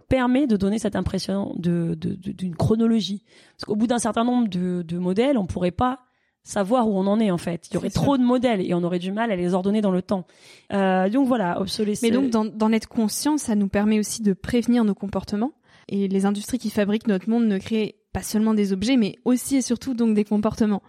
permet 0.09 0.47
de 0.47 0.57
donner 0.57 0.79
cette 0.79 0.97
impression 0.97 1.55
de, 1.57 1.95
d'une 1.95 2.57
chronologie. 2.57 3.23
Parce 3.57 3.65
qu'au 3.67 3.77
bout 3.77 3.87
d'un 3.87 3.99
certain 3.99 4.25
nombre 4.25 4.49
de, 4.49 4.83
de 4.83 4.99
modèles, 4.99 5.39
on 5.39 5.47
pourrait 5.47 5.71
pas 5.71 6.01
savoir 6.43 6.89
où 6.89 6.97
on 6.97 7.07
en 7.07 7.21
est 7.21 7.31
en 7.31 7.39
fait. 7.39 7.69
Il 7.71 7.75
y 7.75 7.77
aurait 7.77 7.91
trop 7.91 8.17
de 8.17 8.23
modèles 8.23 8.61
et 8.61 8.75
on 8.75 8.83
aurait 8.83 8.99
du 8.99 9.13
mal 9.13 9.31
à 9.31 9.37
les 9.37 9.55
ordonner 9.55 9.81
dans 9.81 9.91
le 9.91 10.03
temps. 10.03 10.27
Euh, 10.73 11.09
donc 11.09 11.27
voilà, 11.29 11.61
obsolescence. 11.61 12.03
Mais 12.03 12.11
donc 12.11 12.31
d'en 12.31 12.73
être 12.73 12.89
conscient, 12.89 13.37
ça 13.39 13.55
nous 13.55 13.69
permet 13.69 13.99
aussi 13.99 14.23
de 14.23 14.33
prévenir 14.33 14.85
nos 14.85 14.95
comportements. 14.95 15.53
Et 15.89 16.09
les 16.09 16.25
industries 16.25 16.59
qui 16.59 16.71
fabriquent 16.71 17.09
notre 17.09 17.29
monde 17.29 17.47
ne 17.47 17.59
créent 17.59 17.97
pas 18.13 18.23
seulement 18.23 18.55
des 18.55 18.73
objets, 18.73 18.97
mais 18.97 19.17
aussi 19.25 19.57
et 19.57 19.63
surtout 19.63 19.95
donc 19.95 20.15
des 20.15 20.25
comportements. 20.25 20.83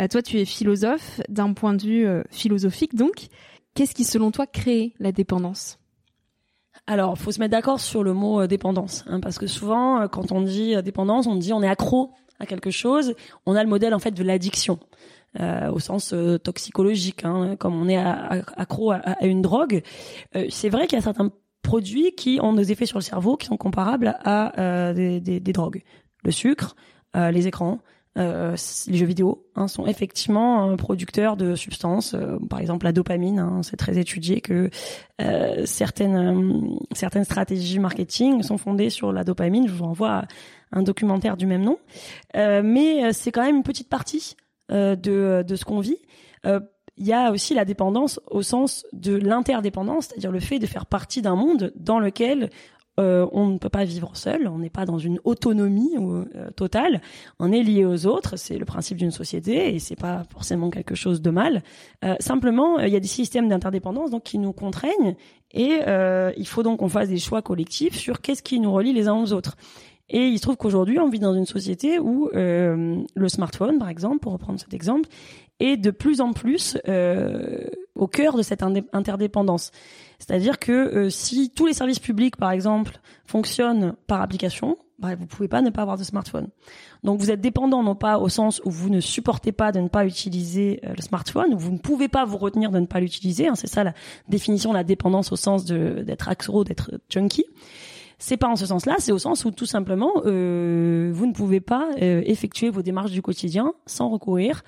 Euh, 0.00 0.08
toi, 0.08 0.22
tu 0.22 0.38
es 0.38 0.44
philosophe 0.44 1.20
d'un 1.28 1.52
point 1.52 1.74
de 1.74 1.82
vue 1.82 2.06
euh, 2.06 2.22
philosophique, 2.30 2.94
donc 2.94 3.28
qu'est-ce 3.74 3.94
qui 3.94 4.04
selon 4.04 4.30
toi 4.30 4.46
crée 4.46 4.94
la 4.98 5.12
dépendance? 5.12 5.78
Alors, 6.86 7.18
faut 7.18 7.32
se 7.32 7.40
mettre 7.40 7.52
d'accord 7.52 7.80
sur 7.80 8.02
le 8.02 8.12
mot 8.14 8.46
dépendance, 8.46 9.04
hein, 9.08 9.20
parce 9.20 9.38
que 9.38 9.46
souvent, 9.46 10.06
quand 10.08 10.32
on 10.32 10.40
dit 10.40 10.80
dépendance, 10.82 11.26
on 11.26 11.34
dit 11.36 11.52
on 11.52 11.62
est 11.62 11.68
accro 11.68 12.12
à 12.40 12.46
quelque 12.46 12.70
chose, 12.70 13.14
on 13.46 13.54
a 13.54 13.62
le 13.62 13.68
modèle 13.68 13.94
en 13.94 13.98
fait 13.98 14.12
de 14.12 14.22
l'addiction. 14.22 14.78
Euh, 15.40 15.70
au 15.70 15.78
sens 15.78 16.14
euh, 16.14 16.38
toxicologique, 16.38 17.22
hein, 17.22 17.54
comme 17.58 17.78
on 17.78 17.86
est 17.86 17.98
accro 17.98 18.92
à, 18.92 19.22
une 19.22 19.42
drogue. 19.42 19.82
Euh, 20.34 20.46
c'est 20.48 20.70
vrai 20.70 20.86
qu'il 20.86 20.96
y 20.96 21.00
a 21.00 21.04
certains 21.04 21.30
produits 21.62 22.14
qui 22.16 22.40
ont 22.42 22.54
des 22.54 22.72
effets 22.72 22.86
sur 22.86 22.96
le 22.96 23.02
cerveau 23.02 23.36
qui 23.36 23.46
sont 23.46 23.58
comparables 23.58 24.16
à 24.24 24.94
des, 24.94 25.20
des, 25.20 25.38
des, 25.38 25.52
drogues. 25.52 25.82
Le 26.24 26.30
sucre, 26.30 26.76
les 27.14 27.46
écrans, 27.46 27.80
euh, 28.18 28.56
les 28.88 28.96
jeux 28.96 29.06
vidéo 29.06 29.46
hein, 29.54 29.68
sont 29.68 29.86
effectivement 29.86 30.76
producteurs 30.76 31.36
de 31.36 31.54
substances, 31.54 32.16
par 32.50 32.58
exemple 32.58 32.84
la 32.84 32.92
dopamine. 32.92 33.38
Hein, 33.38 33.60
c'est 33.62 33.76
très 33.76 33.98
étudié 33.98 34.40
que 34.40 34.70
euh, 35.20 35.62
certaines 35.66 36.78
certaines 36.92 37.24
stratégies 37.24 37.78
marketing 37.78 38.42
sont 38.42 38.58
fondées 38.58 38.90
sur 38.90 39.12
la 39.12 39.22
dopamine. 39.22 39.68
Je 39.68 39.72
vous 39.72 39.84
renvoie 39.84 40.24
un 40.72 40.82
documentaire 40.82 41.36
du 41.36 41.46
même 41.46 41.62
nom. 41.62 41.78
Euh, 42.36 42.62
mais 42.64 43.04
euh, 43.04 43.10
c'est 43.12 43.32
quand 43.32 43.44
même 43.44 43.56
une 43.56 43.62
petite 43.62 43.88
partie 43.88 44.36
euh, 44.70 44.96
de, 44.96 45.44
de 45.46 45.56
ce 45.56 45.64
qu'on 45.64 45.80
vit. 45.80 45.98
Il 47.00 47.06
y 47.06 47.12
a 47.12 47.30
aussi 47.30 47.54
la 47.54 47.64
dépendance 47.64 48.18
au 48.28 48.42
sens 48.42 48.84
de 48.92 49.14
l'interdépendance, 49.14 50.06
c'est-à-dire 50.06 50.32
le 50.32 50.40
fait 50.40 50.58
de 50.58 50.66
faire 50.66 50.84
partie 50.84 51.22
d'un 51.22 51.36
monde 51.36 51.72
dans 51.76 52.00
lequel 52.00 52.50
euh, 52.98 53.26
on 53.32 53.46
ne 53.46 53.58
peut 53.58 53.68
pas 53.68 53.84
vivre 53.84 54.16
seul, 54.16 54.48
on 54.48 54.58
n'est 54.58 54.70
pas 54.70 54.84
dans 54.84 54.98
une 54.98 55.20
autonomie 55.22 55.94
euh, 55.96 56.50
totale, 56.56 57.00
on 57.38 57.52
est 57.52 57.62
lié 57.62 57.84
aux 57.84 58.06
autres, 58.06 58.36
c'est 58.36 58.58
le 58.58 58.64
principe 58.64 58.96
d'une 58.96 59.12
société 59.12 59.74
et 59.74 59.78
c'est 59.78 59.96
pas 59.96 60.24
forcément 60.32 60.68
quelque 60.68 60.96
chose 60.96 61.22
de 61.22 61.30
mal. 61.30 61.62
Euh, 62.04 62.16
simplement, 62.18 62.80
il 62.80 62.92
y 62.92 62.96
a 62.96 63.00
des 63.00 63.06
systèmes 63.06 63.48
d'interdépendance 63.48 64.10
donc 64.10 64.24
qui 64.24 64.38
nous 64.38 64.52
contraignent 64.52 65.14
et 65.52 65.80
il 66.36 66.46
faut 66.46 66.62
donc 66.62 66.80
qu'on 66.80 66.88
fasse 66.88 67.08
des 67.08 67.18
choix 67.18 67.40
collectifs 67.40 67.96
sur 67.96 68.20
qu'est-ce 68.20 68.42
qui 68.42 68.60
nous 68.60 68.72
relie 68.72 68.92
les 68.92 69.08
uns 69.08 69.14
aux 69.14 69.32
autres. 69.32 69.56
Et 70.10 70.28
il 70.28 70.38
se 70.38 70.42
trouve 70.42 70.56
qu'aujourd'hui, 70.56 70.98
on 70.98 71.08
vit 71.08 71.18
dans 71.18 71.34
une 71.34 71.46
société 71.46 71.98
où 71.98 72.30
euh, 72.34 73.02
le 73.14 73.28
smartphone, 73.28 73.78
par 73.78 73.88
exemple, 73.88 74.20
pour 74.20 74.32
reprendre 74.32 74.58
cet 74.58 74.72
exemple, 74.72 75.08
est 75.60 75.76
de 75.76 75.90
plus 75.90 76.20
en 76.20 76.32
plus 76.32 76.78
euh, 76.88 77.66
au 77.94 78.06
cœur 78.06 78.36
de 78.36 78.42
cette 78.42 78.62
interdépendance. 78.92 79.70
C'est-à-dire 80.18 80.58
que 80.58 80.72
euh, 80.72 81.10
si 81.10 81.50
tous 81.50 81.66
les 81.66 81.72
services 81.72 81.98
publics, 81.98 82.36
par 82.36 82.52
exemple, 82.52 83.00
fonctionnent 83.26 83.94
par 84.06 84.22
application, 84.22 84.78
bah, 84.98 85.14
vous 85.14 85.26
pouvez 85.26 85.48
pas 85.48 85.62
ne 85.62 85.70
pas 85.70 85.82
avoir 85.82 85.96
de 85.96 86.04
smartphone. 86.04 86.48
Donc 87.04 87.20
vous 87.20 87.30
êtes 87.30 87.40
dépendant 87.40 87.82
non 87.82 87.94
pas 87.94 88.18
au 88.18 88.28
sens 88.28 88.60
où 88.64 88.70
vous 88.70 88.90
ne 88.90 89.00
supportez 89.00 89.52
pas 89.52 89.70
de 89.70 89.80
ne 89.80 89.88
pas 89.88 90.04
utiliser 90.04 90.80
euh, 90.84 90.94
le 90.96 91.02
smartphone, 91.02 91.54
vous 91.54 91.70
ne 91.70 91.78
pouvez 91.78 92.08
pas 92.08 92.24
vous 92.24 92.36
retenir 92.36 92.70
de 92.70 92.80
ne 92.80 92.86
pas 92.86 93.00
l'utiliser. 93.00 93.48
Hein, 93.48 93.54
c'est 93.54 93.68
ça 93.68 93.84
la 93.84 93.94
définition 94.28 94.70
de 94.70 94.76
la 94.76 94.84
dépendance 94.84 95.30
au 95.30 95.36
sens 95.36 95.64
d'être 95.64 96.28
accro, 96.28 96.64
d'être 96.64 97.00
junkie. 97.08 97.44
C'est 98.18 98.36
pas 98.36 98.48
en 98.48 98.56
ce 98.56 98.66
sens-là, 98.66 98.96
c'est 98.98 99.12
au 99.12 99.18
sens 99.18 99.44
où 99.44 99.50
tout 99.52 99.66
simplement 99.66 100.12
euh, 100.26 101.10
vous 101.14 101.26
ne 101.26 101.32
pouvez 101.32 101.60
pas 101.60 101.88
euh, 102.02 102.22
effectuer 102.26 102.68
vos 102.68 102.82
démarches 102.82 103.12
du 103.12 103.22
quotidien 103.22 103.74
sans 103.86 104.08
recourir 104.08 104.64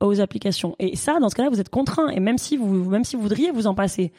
aux 0.00 0.20
applications. 0.20 0.74
Et 0.78 0.96
ça, 0.96 1.18
dans 1.18 1.28
ce 1.28 1.34
cas-là, 1.34 1.50
vous 1.50 1.60
êtes 1.60 1.68
contraint. 1.68 2.08
Et 2.08 2.20
même 2.20 2.38
si 2.38 2.56
vous, 2.56 2.88
même 2.88 3.04
si 3.04 3.16
vous 3.16 3.22
voudriez 3.22 3.50
vous 3.50 3.66
en 3.66 3.74
passer, 3.74 4.12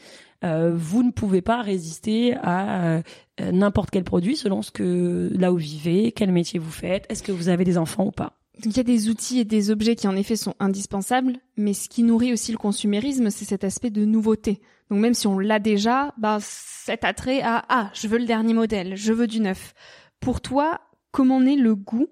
euh, 0.44 0.74
vous 0.76 1.04
ne 1.04 1.12
pouvez 1.12 1.42
pas 1.42 1.62
résister 1.62 2.36
à 2.44 3.02
n'importe 3.40 3.90
quel 3.90 4.04
produit 4.04 4.36
selon 4.36 4.62
ce 4.62 4.72
que 4.72 5.32
là 5.34 5.52
où 5.52 5.56
vous 5.56 5.64
vivez, 5.64 6.12
quel 6.12 6.32
métier 6.32 6.60
vous 6.60 6.72
faites, 6.72 7.06
est-ce 7.10 7.24
que 7.24 7.32
vous 7.32 7.48
avez 7.50 7.64
des 7.64 7.78
enfants 7.78 8.06
ou 8.08 8.12
pas. 8.12 8.34
Donc 8.64 8.74
il 8.74 8.78
y 8.78 8.82
a 8.82 8.84
des 8.84 9.10
outils 9.10 9.40
et 9.40 9.46
des 9.46 9.72
objets 9.72 9.96
qui 9.96 10.08
en 10.08 10.18
effet 10.18 10.36
sont 10.36 10.54
indispensables, 10.60 11.38
mais 11.56 11.74
ce 11.74 11.88
qui 11.88 12.04
nourrit 12.04 12.34
aussi 12.34 12.52
le 12.52 12.58
consumérisme, 12.58 13.30
c'est 13.30 13.46
cet 13.46 13.64
aspect 13.64 13.90
de 13.90 14.04
nouveauté. 14.04 14.60
Donc 14.90 15.00
même 15.00 15.14
si 15.14 15.28
on 15.28 15.38
l'a 15.38 15.60
déjà, 15.60 16.14
bah 16.18 16.40
cet 16.42 17.04
attrait 17.04 17.42
à 17.42 17.64
ah, 17.70 17.92
je 17.94 18.08
veux 18.08 18.18
le 18.18 18.26
dernier 18.26 18.54
modèle, 18.54 18.96
je 18.96 19.14
veux 19.14 19.28
du 19.28 19.40
neuf. 19.40 19.74
Pour 20.20 20.42
toi, 20.42 20.82
comment 21.12 21.42
est 21.42 21.56
le 21.56 21.76
goût 21.76 22.08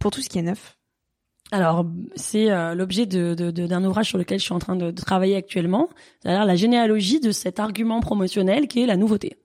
pour 0.00 0.10
tout 0.10 0.20
ce 0.20 0.28
qui 0.28 0.38
est 0.38 0.42
neuf? 0.42 0.76
Alors, 1.52 1.86
c'est 2.16 2.50
euh, 2.50 2.74
l'objet 2.74 3.06
d'un 3.06 3.84
ouvrage 3.84 4.08
sur 4.08 4.18
lequel 4.18 4.38
je 4.38 4.44
suis 4.44 4.54
en 4.54 4.58
train 4.58 4.76
de, 4.76 4.90
travailler 4.90 5.36
actuellement, 5.36 5.88
c'est-à-dire 6.20 6.44
la 6.44 6.56
généalogie 6.56 7.20
de 7.20 7.30
cet 7.30 7.60
argument 7.60 8.00
promotionnel 8.00 8.66
qui 8.66 8.82
est 8.82 8.86
la 8.86 8.96
nouveauté. 8.96 9.36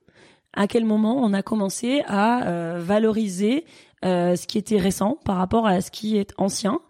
À 0.52 0.66
quel 0.66 0.84
moment 0.84 1.22
on 1.22 1.32
a 1.32 1.42
commencé 1.42 2.02
à 2.08 2.48
euh, 2.48 2.78
valoriser 2.80 3.64
euh, 4.04 4.34
ce 4.34 4.48
qui 4.48 4.58
était 4.58 4.78
récent 4.78 5.18
par 5.24 5.36
rapport 5.36 5.66
à 5.66 5.80
ce 5.80 5.90
qui 5.90 6.16
est 6.16 6.32
ancien? 6.36 6.80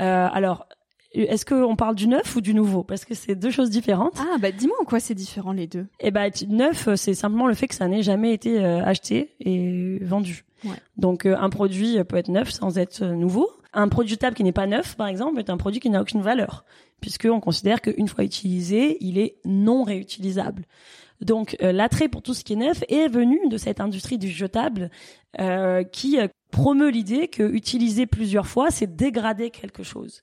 Alors, 0.00 0.67
est-ce 1.12 1.46
qu'on 1.46 1.76
parle 1.76 1.94
du 1.94 2.06
neuf 2.06 2.36
ou 2.36 2.40
du 2.40 2.54
nouveau? 2.54 2.82
Parce 2.82 3.04
que 3.04 3.14
c'est 3.14 3.34
deux 3.34 3.50
choses 3.50 3.70
différentes. 3.70 4.18
Ah 4.18 4.36
bah 4.38 4.50
dis-moi 4.50 4.76
en 4.80 4.84
quoi 4.84 5.00
c'est 5.00 5.14
différent 5.14 5.52
les 5.52 5.66
deux. 5.66 5.86
Eh 6.00 6.10
bah 6.10 6.26
neuf, 6.48 6.88
c'est 6.96 7.14
simplement 7.14 7.46
le 7.46 7.54
fait 7.54 7.66
que 7.66 7.74
ça 7.74 7.88
n'ait 7.88 8.02
jamais 8.02 8.32
été 8.32 8.58
euh, 8.58 8.84
acheté 8.84 9.34
et 9.40 9.98
vendu. 10.02 10.44
Ouais. 10.64 10.76
Donc 10.96 11.24
un 11.26 11.50
produit 11.50 12.02
peut 12.04 12.16
être 12.16 12.28
neuf 12.28 12.50
sans 12.50 12.78
être 12.78 13.04
nouveau. 13.04 13.48
Un 13.72 13.88
produit 13.88 14.10
jetable 14.12 14.34
qui 14.36 14.44
n'est 14.44 14.52
pas 14.52 14.66
neuf, 14.66 14.96
par 14.96 15.06
exemple, 15.06 15.38
est 15.38 15.50
un 15.50 15.56
produit 15.56 15.80
qui 15.80 15.90
n'a 15.90 16.00
aucune 16.00 16.22
valeur, 16.22 16.64
puisqu'on 17.00 17.38
considère 17.38 17.80
qu'une 17.80 18.08
fois 18.08 18.24
utilisé, 18.24 18.96
il 19.00 19.18
est 19.18 19.36
non 19.44 19.84
réutilisable. 19.84 20.64
Donc 21.20 21.56
l'attrait 21.60 22.08
pour 22.08 22.22
tout 22.22 22.34
ce 22.34 22.44
qui 22.44 22.54
est 22.54 22.56
neuf 22.56 22.82
est 22.88 23.08
venu 23.08 23.40
de 23.48 23.56
cette 23.56 23.80
industrie 23.80 24.18
du 24.18 24.28
jetable 24.28 24.90
euh, 25.40 25.82
qui 25.84 26.18
promeut 26.50 26.90
l'idée 26.90 27.28
que 27.28 27.42
utiliser 27.42 28.06
plusieurs 28.06 28.46
fois, 28.46 28.70
c'est 28.70 28.96
dégrader 28.96 29.50
quelque 29.50 29.82
chose. 29.82 30.22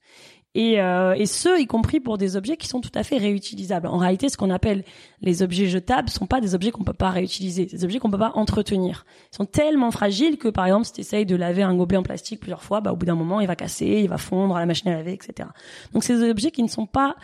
Et, 0.55 0.79
euh, 0.79 1.13
et 1.15 1.25
ce, 1.25 1.59
y 1.59 1.67
compris 1.67 1.99
pour 1.99 2.17
des 2.17 2.37
objets 2.37 2.55
qui 2.55 2.67
sont 2.67 2.79
tout 2.79 2.91
à 2.95 3.03
fait 3.03 3.17
réutilisables. 3.17 3.87
En 3.87 3.97
réalité, 3.97 4.29
ce 4.29 4.37
qu'on 4.37 4.49
appelle 4.49 4.85
les 5.21 5.43
objets 5.43 5.67
jetables 5.67 6.09
sont 6.09 6.27
pas 6.27 6.39
des 6.39 6.55
objets 6.55 6.71
qu'on 6.71 6.85
peut 6.85 6.93
pas 6.93 7.09
réutiliser, 7.09 7.65
des 7.65 7.83
objets 7.83 7.99
qu'on 7.99 8.09
peut 8.09 8.17
pas 8.17 8.31
entretenir. 8.35 9.05
Ils 9.33 9.35
sont 9.35 9.45
tellement 9.45 9.91
fragiles 9.91 10.37
que, 10.37 10.47
par 10.47 10.65
exemple, 10.65 10.85
si 10.85 10.93
tu 10.93 11.01
essayes 11.01 11.25
de 11.25 11.35
laver 11.35 11.61
un 11.61 11.75
gobelet 11.75 11.97
en 11.97 12.03
plastique 12.03 12.39
plusieurs 12.39 12.63
fois, 12.63 12.79
bah, 12.79 12.93
au 12.93 12.95
bout 12.95 13.05
d'un 13.05 13.15
moment, 13.15 13.41
il 13.41 13.47
va 13.47 13.57
casser, 13.57 13.99
il 14.03 14.07
va 14.07 14.17
fondre 14.17 14.55
à 14.55 14.61
la 14.61 14.65
machine 14.65 14.89
à 14.89 14.95
laver, 14.95 15.11
etc. 15.11 15.49
Donc, 15.91 16.07
des 16.07 16.29
objets 16.29 16.51
qui 16.51 16.63
ne 16.63 16.69
sont 16.69 16.85
pas 16.85 17.15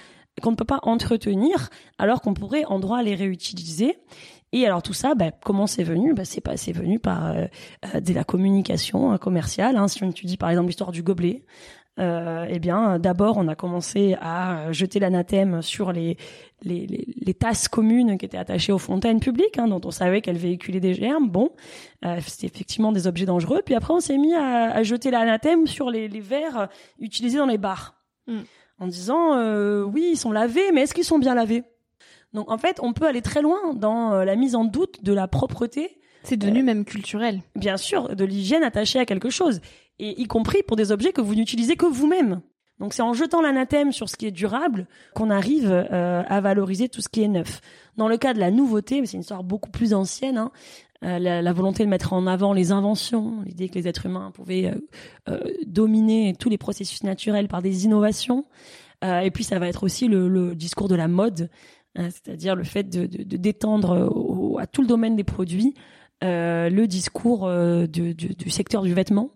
qu'on 0.41 0.51
ne 0.51 0.55
peut 0.55 0.65
pas 0.65 0.79
entretenir, 0.83 1.69
alors 1.97 2.21
qu'on 2.21 2.33
pourrait 2.33 2.63
en 2.65 2.79
droit 2.79 3.03
les 3.03 3.15
réutiliser. 3.15 3.97
Et 4.53 4.65
alors 4.65 4.81
tout 4.81 4.93
ça, 4.93 5.15
bah, 5.15 5.31
comment 5.31 5.65
c'est 5.65 5.83
venu? 5.83 6.13
Bah, 6.13 6.25
C'est 6.25 6.41
pas, 6.41 6.57
c'est 6.57 6.73
venu 6.73 6.99
par 6.99 7.27
euh, 7.27 7.45
euh, 7.95 8.01
de 8.01 8.13
la 8.13 8.23
communication 8.23 9.13
euh, 9.13 9.17
commerciale. 9.17 9.77
Hein. 9.77 9.87
Si 9.87 10.03
on 10.03 10.09
étudie 10.09 10.37
par 10.37 10.49
exemple 10.49 10.67
l'histoire 10.67 10.91
du 10.91 11.03
gobelet, 11.03 11.43
euh, 11.99 12.45
eh 12.49 12.59
bien, 12.59 12.99
d'abord, 12.99 13.37
on 13.37 13.47
a 13.47 13.55
commencé 13.55 14.15
à 14.21 14.71
jeter 14.71 14.99
l'anathème 14.99 15.61
sur 15.61 15.91
les, 15.91 16.17
les, 16.63 16.87
les, 16.87 17.33
tasses 17.33 17.67
communes 17.67 18.17
qui 18.17 18.25
étaient 18.25 18.37
attachées 18.37 18.71
aux 18.71 18.77
fontaines 18.77 19.19
publiques, 19.19 19.57
hein, 19.57 19.67
dont 19.67 19.81
on 19.83 19.91
savait 19.91 20.21
qu'elles 20.21 20.37
véhiculaient 20.37 20.79
des 20.79 20.93
germes. 20.93 21.29
Bon, 21.29 21.51
euh, 22.05 22.19
c'était 22.25 22.47
effectivement 22.47 22.91
des 22.91 23.07
objets 23.07 23.25
dangereux. 23.25 23.61
Puis 23.65 23.75
après, 23.75 23.93
on 23.93 23.99
s'est 23.99 24.17
mis 24.17 24.33
à, 24.33 24.71
à 24.71 24.83
jeter 24.83 25.11
l'anathème 25.11 25.67
sur 25.67 25.89
les, 25.89 26.07
les 26.07 26.21
verres 26.21 26.69
utilisés 26.99 27.37
dans 27.37 27.45
les 27.45 27.57
bars, 27.57 27.95
mm. 28.27 28.39
en 28.79 28.87
disant 28.87 29.83
oui, 29.83 30.11
ils 30.13 30.17
sont 30.17 30.31
lavés, 30.31 30.71
mais 30.73 30.81
est-ce 30.81 30.93
qu'ils 30.93 31.03
sont 31.03 31.19
bien 31.19 31.35
lavés? 31.35 31.63
Donc 32.33 32.49
en 32.49 32.57
fait, 32.57 32.79
on 32.81 32.93
peut 32.93 33.05
aller 33.05 33.21
très 33.21 33.41
loin 33.41 33.73
dans 33.73 34.13
euh, 34.13 34.25
la 34.25 34.35
mise 34.35 34.55
en 34.55 34.65
doute 34.65 35.03
de 35.03 35.13
la 35.13 35.27
propreté. 35.27 35.97
C'est 36.23 36.37
devenu 36.37 36.63
même 36.63 36.85
culturel. 36.85 37.41
Bien 37.55 37.77
sûr, 37.77 38.15
de 38.15 38.25
l'hygiène 38.25 38.63
attachée 38.63 38.99
à 38.99 39.05
quelque 39.05 39.29
chose, 39.29 39.61
et 39.99 40.21
y 40.21 40.25
compris 40.25 40.63
pour 40.67 40.77
des 40.77 40.91
objets 40.91 41.13
que 41.13 41.21
vous 41.21 41.35
n'utilisez 41.35 41.75
que 41.75 41.85
vous-même. 41.85 42.41
Donc 42.79 42.93
c'est 42.93 43.03
en 43.03 43.13
jetant 43.13 43.41
l'anathème 43.41 43.91
sur 43.91 44.09
ce 44.09 44.17
qui 44.17 44.25
est 44.25 44.31
durable 44.31 44.87
qu'on 45.13 45.29
arrive 45.29 45.69
euh, 45.71 46.23
à 46.27 46.41
valoriser 46.41 46.89
tout 46.89 47.01
ce 47.01 47.09
qui 47.09 47.21
est 47.21 47.27
neuf. 47.27 47.61
Dans 47.95 48.07
le 48.07 48.17
cas 48.17 48.33
de 48.33 48.39
la 48.39 48.49
nouveauté, 48.49 49.05
c'est 49.05 49.13
une 49.13 49.21
histoire 49.21 49.43
beaucoup 49.43 49.69
plus 49.69 49.93
ancienne, 49.93 50.37
hein, 50.37 50.51
euh, 51.03 51.17
la, 51.17 51.41
la, 51.41 51.53
volonté 51.53 51.83
de 51.83 51.89
mettre 51.89 52.13
en 52.13 52.27
avant 52.27 52.53
les 52.53 52.71
inventions, 52.71 53.41
l'idée 53.43 53.69
que 53.69 53.75
les 53.75 53.87
êtres 53.87 54.05
humains 54.05 54.29
pouvaient 54.29 54.67
euh, 54.67 54.87
euh 55.29 55.39
dominer 55.65 56.35
tous 56.37 56.47
les 56.47 56.59
processus 56.59 57.01
naturels 57.03 57.47
par 57.47 57.63
des 57.63 57.85
innovations. 57.85 58.45
Euh, 59.03 59.21
et 59.21 59.31
puis 59.31 59.43
ça 59.43 59.57
va 59.57 59.67
être 59.67 59.83
aussi 59.83 60.07
le, 60.07 60.27
le 60.27 60.53
discours 60.53 60.87
de 60.87 60.93
la 60.93 61.07
mode, 61.07 61.49
hein, 61.95 62.09
c'est-à-dire 62.11 62.55
le 62.55 62.63
fait 62.63 62.83
de, 62.83 63.07
de, 63.07 63.23
de 63.23 63.35
d'étendre 63.35 64.57
à 64.59 64.67
tout 64.67 64.81
le 64.81 64.87
domaine 64.87 65.15
des 65.15 65.23
produits 65.23 65.73
le 66.21 66.85
discours 66.85 67.49
du, 67.87 68.13
du 68.13 68.49
secteur 68.49 68.83
du 68.83 68.93
vêtement 68.93 69.31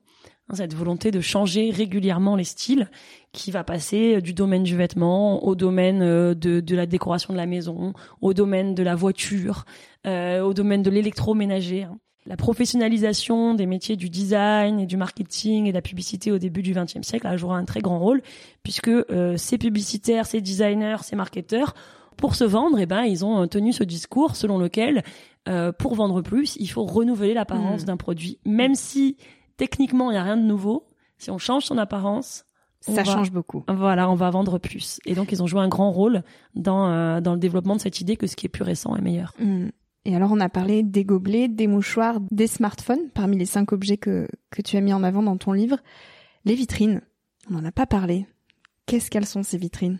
Hein, 0.47 0.55
cette 0.55 0.75
volonté 0.75 1.09
de 1.09 1.21
changer 1.21 1.71
régulièrement 1.71 2.35
les 2.35 2.43
styles 2.43 2.89
qui 3.31 3.49
va 3.49 3.63
passer 3.63 4.21
du 4.21 4.33
domaine 4.33 4.61
du 4.61 4.77
vêtement 4.77 5.43
au 5.43 5.55
domaine 5.55 6.03
euh, 6.03 6.35
de, 6.35 6.59
de 6.59 6.75
la 6.75 6.85
décoration 6.85 7.33
de 7.33 7.37
la 7.37 7.47
maison, 7.47 7.93
au 8.21 8.35
domaine 8.35 8.75
de 8.75 8.83
la 8.83 8.93
voiture, 8.93 9.65
euh, 10.05 10.41
au 10.41 10.53
domaine 10.53 10.83
de 10.83 10.91
l'électroménager. 10.91 11.83
Hein. 11.83 11.97
La 12.27 12.37
professionnalisation 12.37 13.55
des 13.55 13.65
métiers 13.65 13.95
du 13.95 14.09
design 14.09 14.79
et 14.79 14.85
du 14.85 14.97
marketing 14.97 15.65
et 15.65 15.71
de 15.71 15.75
la 15.75 15.81
publicité 15.81 16.31
au 16.31 16.37
début 16.37 16.61
du 16.61 16.73
XXe 16.73 17.01
siècle 17.01 17.25
a 17.25 17.37
joué 17.37 17.53
un 17.53 17.65
très 17.65 17.81
grand 17.81 17.97
rôle 17.97 18.21
puisque 18.61 18.87
euh, 18.87 19.37
ces 19.37 19.57
publicitaires, 19.57 20.27
ces 20.27 20.41
designers, 20.41 20.97
ces 21.01 21.15
marketeurs, 21.15 21.73
pour 22.17 22.35
se 22.35 22.43
vendre, 22.43 22.79
eh 22.79 22.85
ben 22.85 23.03
ils 23.03 23.25
ont 23.25 23.45
tenu 23.47 23.73
ce 23.73 23.83
discours 23.83 24.35
selon 24.35 24.57
lequel 24.57 25.03
euh, 25.47 25.71
pour 25.71 25.95
vendre 25.95 26.21
plus, 26.21 26.55
il 26.57 26.67
faut 26.67 26.83
renouveler 26.83 27.33
l'apparence 27.33 27.83
mmh. 27.83 27.85
d'un 27.85 27.97
produit, 27.97 28.39
même 28.45 28.75
si 28.75 29.17
techniquement, 29.57 30.11
il 30.11 30.13
n'y 30.13 30.19
a 30.19 30.23
rien 30.23 30.37
de 30.37 30.43
nouveau. 30.43 30.87
Si 31.17 31.31
on 31.31 31.37
change 31.37 31.65
son 31.65 31.77
apparence, 31.77 32.45
ça 32.81 33.03
change 33.03 33.31
beaucoup. 33.31 33.63
Voilà, 33.67 34.09
on 34.09 34.15
va 34.15 34.29
vendre 34.29 34.59
plus. 34.59 34.99
Et 35.05 35.15
donc, 35.15 35.31
ils 35.31 35.41
ont 35.41 35.47
joué 35.47 35.61
un 35.61 35.67
grand 35.67 35.91
rôle 35.91 36.23
dans, 36.53 36.87
euh, 36.87 37.21
dans 37.21 37.33
le 37.33 37.39
développement 37.39 37.75
de 37.75 37.81
cette 37.81 37.99
idée 37.99 38.15
que 38.15 38.27
ce 38.27 38.35
qui 38.35 38.45
est 38.45 38.49
plus 38.49 38.63
récent 38.63 38.95
est 38.95 39.01
meilleur. 39.01 39.33
Mm. 39.39 39.69
Et 40.07 40.15
alors, 40.15 40.31
on 40.31 40.39
a 40.39 40.49
parlé 40.49 40.83
des 40.83 41.03
gobelets, 41.03 41.47
des 41.47 41.65
mouchoirs, 41.65 42.19
des 42.31 42.45
smartphones, 42.45 43.09
parmi 43.13 43.37
les 43.37 43.45
cinq 43.45 43.71
objets 43.71 43.97
que, 43.97 44.27
que 44.51 44.61
tu 44.61 44.77
as 44.77 44.81
mis 44.81 44.93
en 44.93 45.03
avant 45.03 45.23
dans 45.23 45.37
ton 45.37 45.51
livre. 45.51 45.77
Les 46.43 46.53
vitrines, 46.53 47.01
on 47.49 47.53
n'en 47.53 47.65
a 47.65 47.71
pas 47.71 47.87
parlé. 47.87 48.27
Qu'est-ce 48.85 49.09
qu'elles 49.09 49.25
sont, 49.25 49.41
ces 49.41 49.57
vitrines? 49.57 49.99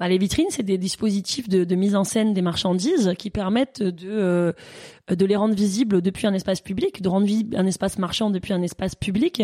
Bah, 0.00 0.08
les 0.08 0.16
vitrines, 0.16 0.46
c'est 0.48 0.62
des 0.62 0.78
dispositifs 0.78 1.46
de, 1.46 1.74
mise 1.74 1.94
en 1.94 2.04
scène 2.04 2.32
des 2.32 2.40
marchandises 2.40 3.12
qui 3.18 3.28
permettent 3.28 3.82
de 3.82 4.08
euh, 4.08 4.52
de 5.10 5.26
les 5.26 5.36
rendre 5.36 5.54
visibles 5.54 6.00
depuis 6.00 6.26
un 6.26 6.32
espace 6.32 6.62
public, 6.62 7.02
de 7.02 7.08
rendre 7.10 7.26
visible 7.26 7.54
un 7.54 7.66
espace 7.66 7.98
marchand 7.98 8.30
depuis 8.30 8.54
un 8.54 8.62
espace 8.62 8.94
public 8.94 9.42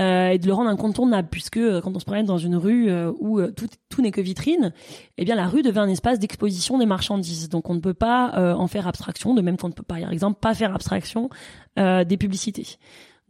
euh, 0.00 0.30
et 0.30 0.38
de 0.38 0.46
le 0.48 0.52
rendre 0.52 0.68
incontournable, 0.68 1.28
puisque 1.30 1.58
euh, 1.58 1.80
quand 1.80 1.94
on 1.94 2.00
se 2.00 2.04
promène 2.06 2.26
dans 2.26 2.38
une 2.38 2.56
rue 2.56 2.90
où 3.20 3.40
tout, 3.52 4.02
n'est 4.02 4.10
que 4.10 4.20
vitrine, 4.20 4.72
eh 5.16 5.24
bien 5.24 5.36
la 5.36 5.46
rue 5.46 5.62
devient 5.62 5.78
un 5.78 5.88
espace 5.88 6.18
d'exposition 6.18 6.76
des 6.76 6.86
marchandises. 6.86 7.48
Donc 7.48 7.70
on 7.70 7.74
ne 7.74 7.80
peut 7.80 7.94
pas 7.94 8.32
en 8.56 8.66
faire 8.66 8.88
abstraction, 8.88 9.32
de 9.32 9.42
même 9.42 9.56
qu'on 9.56 9.68
ne 9.68 9.74
peut 9.74 9.84
par 9.84 9.98
exemple, 10.10 10.40
pas 10.40 10.54
faire 10.54 10.74
abstraction 10.74 11.30
des 11.76 12.16
publicités. 12.18 12.78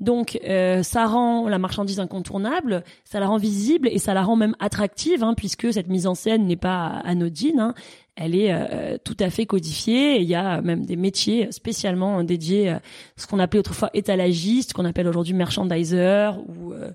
Donc 0.05 0.39
euh, 0.45 0.83
ça 0.83 1.07
rend 1.07 1.49
la 1.49 1.59
marchandise 1.59 1.99
incontournable, 1.99 2.85
ça 3.05 3.21
la 3.21 3.27
rend 3.27 3.39
visible 3.39 3.89
et 3.89 3.99
ça 3.99 4.13
la 4.13 4.23
rend 4.23 4.37
même 4.37 4.55
attractive, 4.61 5.25
hein, 5.25 5.33
puisque 5.35 5.73
cette 5.73 5.89
mise 5.89 6.07
en 6.07 6.15
scène 6.15 6.47
n'est 6.47 6.57
pas 6.57 7.01
anodine. 7.05 7.59
Hein. 7.59 7.75
Elle 8.17 8.37
est 8.37 8.53
euh, 8.53 8.99
tout 9.03 9.17
à 9.19 9.31
fait 9.31 9.47
codifiée. 9.47 10.21
il 10.21 10.29
y 10.29 10.35
a 10.35 10.61
même 10.61 10.85
des 10.85 10.97
métiers 10.97 11.51
spécialement 11.53 12.23
dédiés 12.23 12.69
à 12.69 12.83
ce 13.17 13.27
qu'on 13.27 13.39
appelait 13.39 13.61
autrefois 13.61 13.91
étalagiste, 13.95 14.75
qu'on 14.75 14.85
appelle 14.85 15.09
aujourd'hui 15.09 15.33
merchandiser 15.33 16.31
ou 16.49 16.75
euh, 16.75 16.91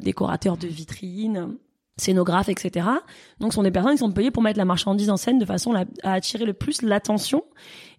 décorateur 0.00 0.56
de 0.56 0.66
vitrines 0.66 1.56
scénographe, 1.96 2.48
etc. 2.48 2.88
Donc, 3.38 3.52
ce 3.52 3.54
sont 3.54 3.62
des 3.62 3.70
personnes 3.70 3.92
qui 3.92 3.98
sont 3.98 4.10
payées 4.10 4.32
pour 4.32 4.42
mettre 4.42 4.58
la 4.58 4.64
marchandise 4.64 5.10
en 5.10 5.16
scène 5.16 5.38
de 5.38 5.44
façon 5.44 5.74
à 6.02 6.12
attirer 6.12 6.44
le 6.44 6.52
plus 6.52 6.82
l'attention 6.82 7.44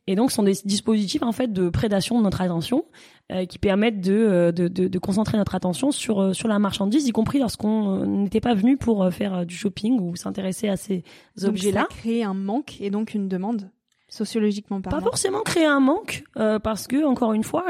et 0.07 0.15
donc, 0.15 0.31
ce 0.31 0.35
sont 0.35 0.43
des 0.43 0.55
dispositifs 0.65 1.23
en 1.23 1.31
fait 1.31 1.51
de 1.51 1.69
prédation 1.69 2.17
de 2.17 2.23
notre 2.23 2.41
attention 2.41 2.85
euh, 3.31 3.45
qui 3.45 3.57
permettent 3.57 4.01
de, 4.01 4.13
euh, 4.13 4.51
de, 4.51 4.67
de, 4.67 4.87
de, 4.87 4.99
concentrer 4.99 5.35
notre 5.35 5.55
attention 5.55 5.91
sur 5.91 6.21
euh, 6.21 6.33
sur 6.33 6.47
la 6.47 6.59
marchandise, 6.59 7.07
y 7.07 7.11
compris 7.11 7.39
lorsqu'on 7.39 8.05
n'était 8.05 8.39
pas 8.39 8.53
venu 8.53 8.77
pour 8.77 9.11
faire 9.11 9.47
du 9.47 9.55
shopping 9.55 9.99
ou 9.99 10.15
s'intéresser 10.15 10.69
à 10.69 10.77
ces 10.77 11.03
objets-là. 11.41 11.87
Ça 11.89 11.97
crée 11.97 12.21
un 12.21 12.35
manque 12.35 12.79
et 12.81 12.91
donc 12.91 13.15
une 13.15 13.27
demande 13.27 13.71
sociologiquement 14.09 14.79
parlant. 14.79 14.99
Pas 14.99 15.03
forcément 15.03 15.41
créer 15.41 15.65
un 15.65 15.79
manque 15.79 16.23
parce 16.35 16.85
que 16.85 17.03
encore 17.03 17.33
une 17.33 17.43
fois, 17.43 17.65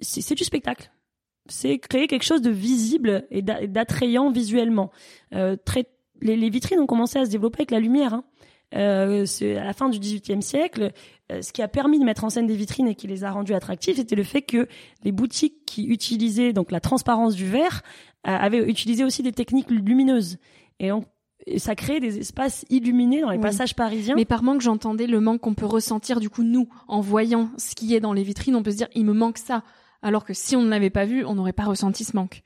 c'est 0.00 0.34
du 0.34 0.42
spectacle. 0.42 0.90
C'est 1.46 1.78
créer 1.78 2.08
quelque 2.08 2.24
chose 2.24 2.42
de 2.42 2.50
visible 2.50 3.24
et 3.30 3.40
d'attrayant 3.42 4.32
visuellement. 4.32 4.90
très 5.64 5.86
les, 6.20 6.36
les, 6.36 6.50
vitrines 6.50 6.80
ont 6.80 6.86
commencé 6.86 7.20
à 7.20 7.24
se 7.24 7.30
développer 7.30 7.58
avec 7.60 7.70
la 7.70 7.78
lumière. 7.78 8.14
Hein. 8.14 8.24
Euh, 8.74 9.24
à 9.40 9.64
la 9.64 9.72
fin 9.72 9.88
du 9.88 9.98
XVIIIe 9.98 10.42
siècle, 10.42 10.92
euh, 11.30 11.42
ce 11.42 11.52
qui 11.52 11.62
a 11.62 11.68
permis 11.68 11.98
de 11.98 12.04
mettre 12.04 12.24
en 12.24 12.30
scène 12.30 12.46
des 12.46 12.56
vitrines 12.56 12.88
et 12.88 12.94
qui 12.94 13.06
les 13.06 13.24
a 13.24 13.30
rendues 13.30 13.54
attractives, 13.54 13.96
c'était 13.96 14.16
le 14.16 14.22
fait 14.22 14.42
que 14.42 14.66
les 15.04 15.12
boutiques 15.12 15.64
qui 15.66 15.84
utilisaient 15.84 16.52
donc 16.52 16.70
la 16.70 16.80
transparence 16.80 17.34
du 17.34 17.46
verre 17.46 17.82
euh, 18.26 18.30
avaient 18.30 18.68
utilisé 18.68 19.04
aussi 19.04 19.22
des 19.22 19.32
techniques 19.32 19.70
lumineuses. 19.70 20.38
Et 20.80 20.88
donc 20.88 21.04
ça 21.56 21.74
crée 21.74 22.00
des 22.00 22.18
espaces 22.18 22.64
illuminés 22.68 23.20
dans 23.20 23.30
les 23.30 23.38
passages 23.38 23.74
parisiens. 23.74 24.14
Mais 24.16 24.24
par 24.24 24.42
manque, 24.42 24.60
j'entendais 24.60 25.06
le 25.06 25.20
manque 25.20 25.40
qu'on 25.40 25.54
peut 25.54 25.66
ressentir 25.66 26.20
du 26.20 26.30
coup 26.30 26.42
nous 26.42 26.68
en 26.88 27.00
voyant 27.00 27.50
ce 27.56 27.74
qui 27.74 27.94
est 27.94 28.00
dans 28.00 28.12
les 28.12 28.22
vitrines, 28.22 28.56
on 28.56 28.62
peut 28.62 28.70
se 28.70 28.76
dire 28.76 28.88
il 28.94 29.04
me 29.04 29.12
manque 29.12 29.38
ça. 29.38 29.62
Alors 30.02 30.24
que 30.24 30.34
si 30.34 30.56
on 30.56 30.62
ne 30.62 30.70
l'avait 30.70 30.90
pas 30.90 31.04
vu, 31.04 31.24
on 31.24 31.34
n'aurait 31.34 31.52
pas 31.52 31.64
ressenti 31.64 32.04
ce 32.04 32.16
manque. 32.16 32.42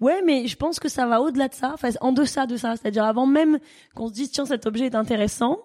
Ouais, 0.00 0.22
mais 0.24 0.46
je 0.46 0.56
pense 0.56 0.78
que 0.78 0.88
ça 0.88 1.06
va 1.06 1.20
au-delà 1.20 1.48
de 1.48 1.54
ça, 1.54 1.72
enfin 1.74 1.90
en 2.00 2.12
deçà 2.12 2.46
de 2.46 2.56
ça, 2.56 2.76
c'est-à-dire 2.76 3.04
avant 3.04 3.26
même 3.26 3.58
qu'on 3.94 4.06
se 4.08 4.12
dise 4.12 4.30
tiens 4.30 4.46
cet 4.46 4.66
objet 4.66 4.86
est 4.86 4.94
intéressant, 4.94 5.58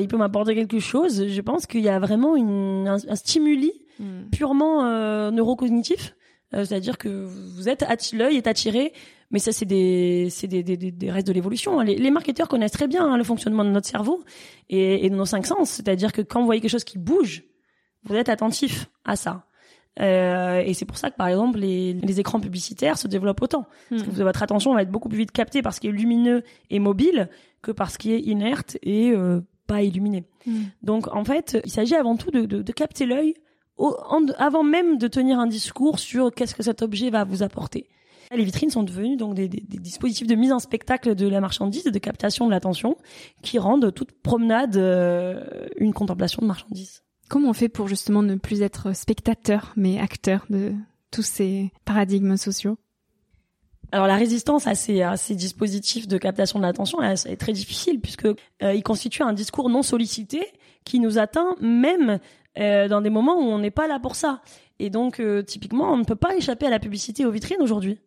il 0.00 0.08
peut 0.08 0.16
m'apporter 0.16 0.54
quelque 0.54 0.78
chose. 0.78 1.28
Je 1.28 1.40
pense 1.40 1.66
qu'il 1.66 1.82
y 1.82 1.88
a 1.88 1.98
vraiment 1.98 2.36
une, 2.36 2.88
un, 2.88 3.16
stimuli 3.16 3.72
hmm. 3.98 4.30
purement 4.30 4.84
euh, 4.84 5.30
neurocognitif, 5.30 6.14
euh, 6.54 6.64
c'est-à-dire 6.64 6.98
que 6.98 7.08
vous 7.08 7.68
êtes 7.68 7.84
l'œil 8.12 8.36
est 8.36 8.46
attiré, 8.46 8.92
mais 9.30 9.38
ça 9.38 9.52
c'est 9.52 9.64
des 9.64 10.28
c'est 10.30 10.46
des, 10.46 10.62
des, 10.62 10.76
des, 10.76 11.10
restes 11.10 11.26
de 11.26 11.32
l'évolution. 11.32 11.80
Les, 11.80 11.96
les 11.96 12.10
marketeurs 12.10 12.48
connaissent 12.48 12.72
très 12.72 12.88
bien 12.88 13.04
hein, 13.04 13.16
le 13.16 13.24
fonctionnement 13.24 13.64
de 13.64 13.70
notre 13.70 13.88
cerveau 13.88 14.22
et, 14.70 15.04
et 15.04 15.10
de 15.10 15.14
nos 15.14 15.26
cinq 15.26 15.46
sens, 15.46 15.70
c'est-à-dire 15.70 16.12
que 16.12 16.22
quand 16.22 16.40
vous 16.40 16.46
voyez 16.46 16.60
quelque 16.60 16.70
chose 16.70 16.84
qui 16.84 16.98
bouge, 16.98 17.44
vous 18.04 18.14
êtes 18.14 18.28
attentif 18.28 18.90
à 19.04 19.16
ça. 19.16 19.46
Euh, 20.00 20.62
et 20.64 20.72
c'est 20.72 20.86
pour 20.86 20.96
ça 20.96 21.10
que 21.10 21.16
par 21.16 21.28
exemple 21.28 21.58
les, 21.58 21.92
les, 21.92 22.18
écrans 22.18 22.40
publicitaires 22.40 22.96
se 22.96 23.08
développent 23.08 23.42
autant. 23.42 23.66
Parce 23.90 24.02
que 24.02 24.10
hmm. 24.10 24.22
votre 24.22 24.42
attention 24.42 24.72
va 24.72 24.80
être 24.80 24.90
beaucoup 24.90 25.10
plus 25.10 25.18
vite 25.18 25.32
captée 25.32 25.60
par 25.60 25.74
ce 25.74 25.80
qui 25.80 25.88
est 25.88 25.92
lumineux 25.92 26.44
et 26.70 26.78
mobile 26.78 27.28
que 27.60 27.72
par 27.72 27.90
ce 27.90 27.98
qui 27.98 28.12
est 28.12 28.20
inerte 28.20 28.78
et 28.82 29.10
euh, 29.10 29.42
pas 29.72 29.82
illuminé. 29.82 30.24
Hmm. 30.46 30.64
Donc 30.82 31.08
en 31.14 31.24
fait, 31.24 31.58
il 31.64 31.70
s'agit 31.70 31.94
avant 31.94 32.16
tout 32.16 32.30
de, 32.30 32.42
de, 32.42 32.62
de 32.62 32.72
capter 32.72 33.06
l'œil 33.06 33.34
avant 34.36 34.62
même 34.62 34.98
de 34.98 35.08
tenir 35.08 35.38
un 35.38 35.46
discours 35.46 35.98
sur 35.98 36.30
qu'est-ce 36.30 36.54
que 36.54 36.62
cet 36.62 36.82
objet 36.82 37.10
va 37.10 37.24
vous 37.24 37.42
apporter. 37.42 37.88
Les 38.30 38.44
vitrines 38.44 38.70
sont 38.70 38.82
devenues 38.82 39.16
donc 39.16 39.34
des, 39.34 39.48
des, 39.48 39.60
des, 39.60 39.78
dispositifs 39.78 40.26
de 40.26 40.34
mise 40.34 40.52
en 40.52 40.58
spectacle 40.58 41.14
de 41.14 41.26
la 41.26 41.40
marchandise 41.40 41.86
et 41.86 41.90
de 41.90 41.98
captation 41.98 42.46
de 42.46 42.50
l'attention 42.50 42.96
qui 43.42 43.58
rendent 43.58 43.92
toute 43.92 44.12
promenade 44.12 44.76
euh, 44.76 45.66
une 45.76 45.92
contemplation 45.92 46.40
de 46.40 46.46
marchandise. 46.46 47.02
Comment 47.28 47.50
on 47.50 47.54
fait 47.54 47.68
pour 47.68 47.88
justement 47.88 48.22
ne 48.22 48.36
plus 48.36 48.62
être 48.62 48.94
spectateur, 48.94 49.72
mais 49.76 49.98
acteur 49.98 50.46
de 50.48 50.72
tous 51.10 51.22
ces 51.22 51.72
paradigmes 51.84 52.36
sociaux? 52.36 52.78
Alors 53.92 54.06
la 54.06 54.16
résistance 54.16 54.66
à 54.66 54.74
ces, 54.74 55.34
dispositifs 55.34 56.08
de 56.08 56.16
captation 56.16 56.58
de 56.58 56.64
l'attention 56.64 57.02
est 57.02 57.36
très 57.36 57.52
difficile 57.52 58.00
puisque 58.00 58.24
euh, 58.24 58.74
il 58.74 58.82
constitue 58.82 59.22
un 59.22 59.34
discours 59.34 59.68
non 59.68 59.82
sollicité 59.82 60.46
qui 60.84 60.98
nous 60.98 61.18
atteint 61.18 61.54
même 61.60 62.18
euh, 62.58 62.88
dans 62.88 63.02
des 63.02 63.10
moments 63.10 63.36
où 63.36 63.42
on 63.42 63.58
n'est 63.58 63.70
pas 63.70 63.86
là 63.86 64.00
pour 64.00 64.16
ça. 64.16 64.40
Et 64.78 64.88
donc 64.88 65.20
euh, 65.20 65.42
typiquement 65.42 65.92
on 65.92 65.98
ne 65.98 66.04
peut 66.04 66.16
pas 66.16 66.34
échapper 66.34 66.66
à 66.66 66.70
la 66.70 66.78
publicité 66.78 67.26
aux 67.26 67.30
vitrines 67.30 67.60
aujourd'hui. 67.60 68.00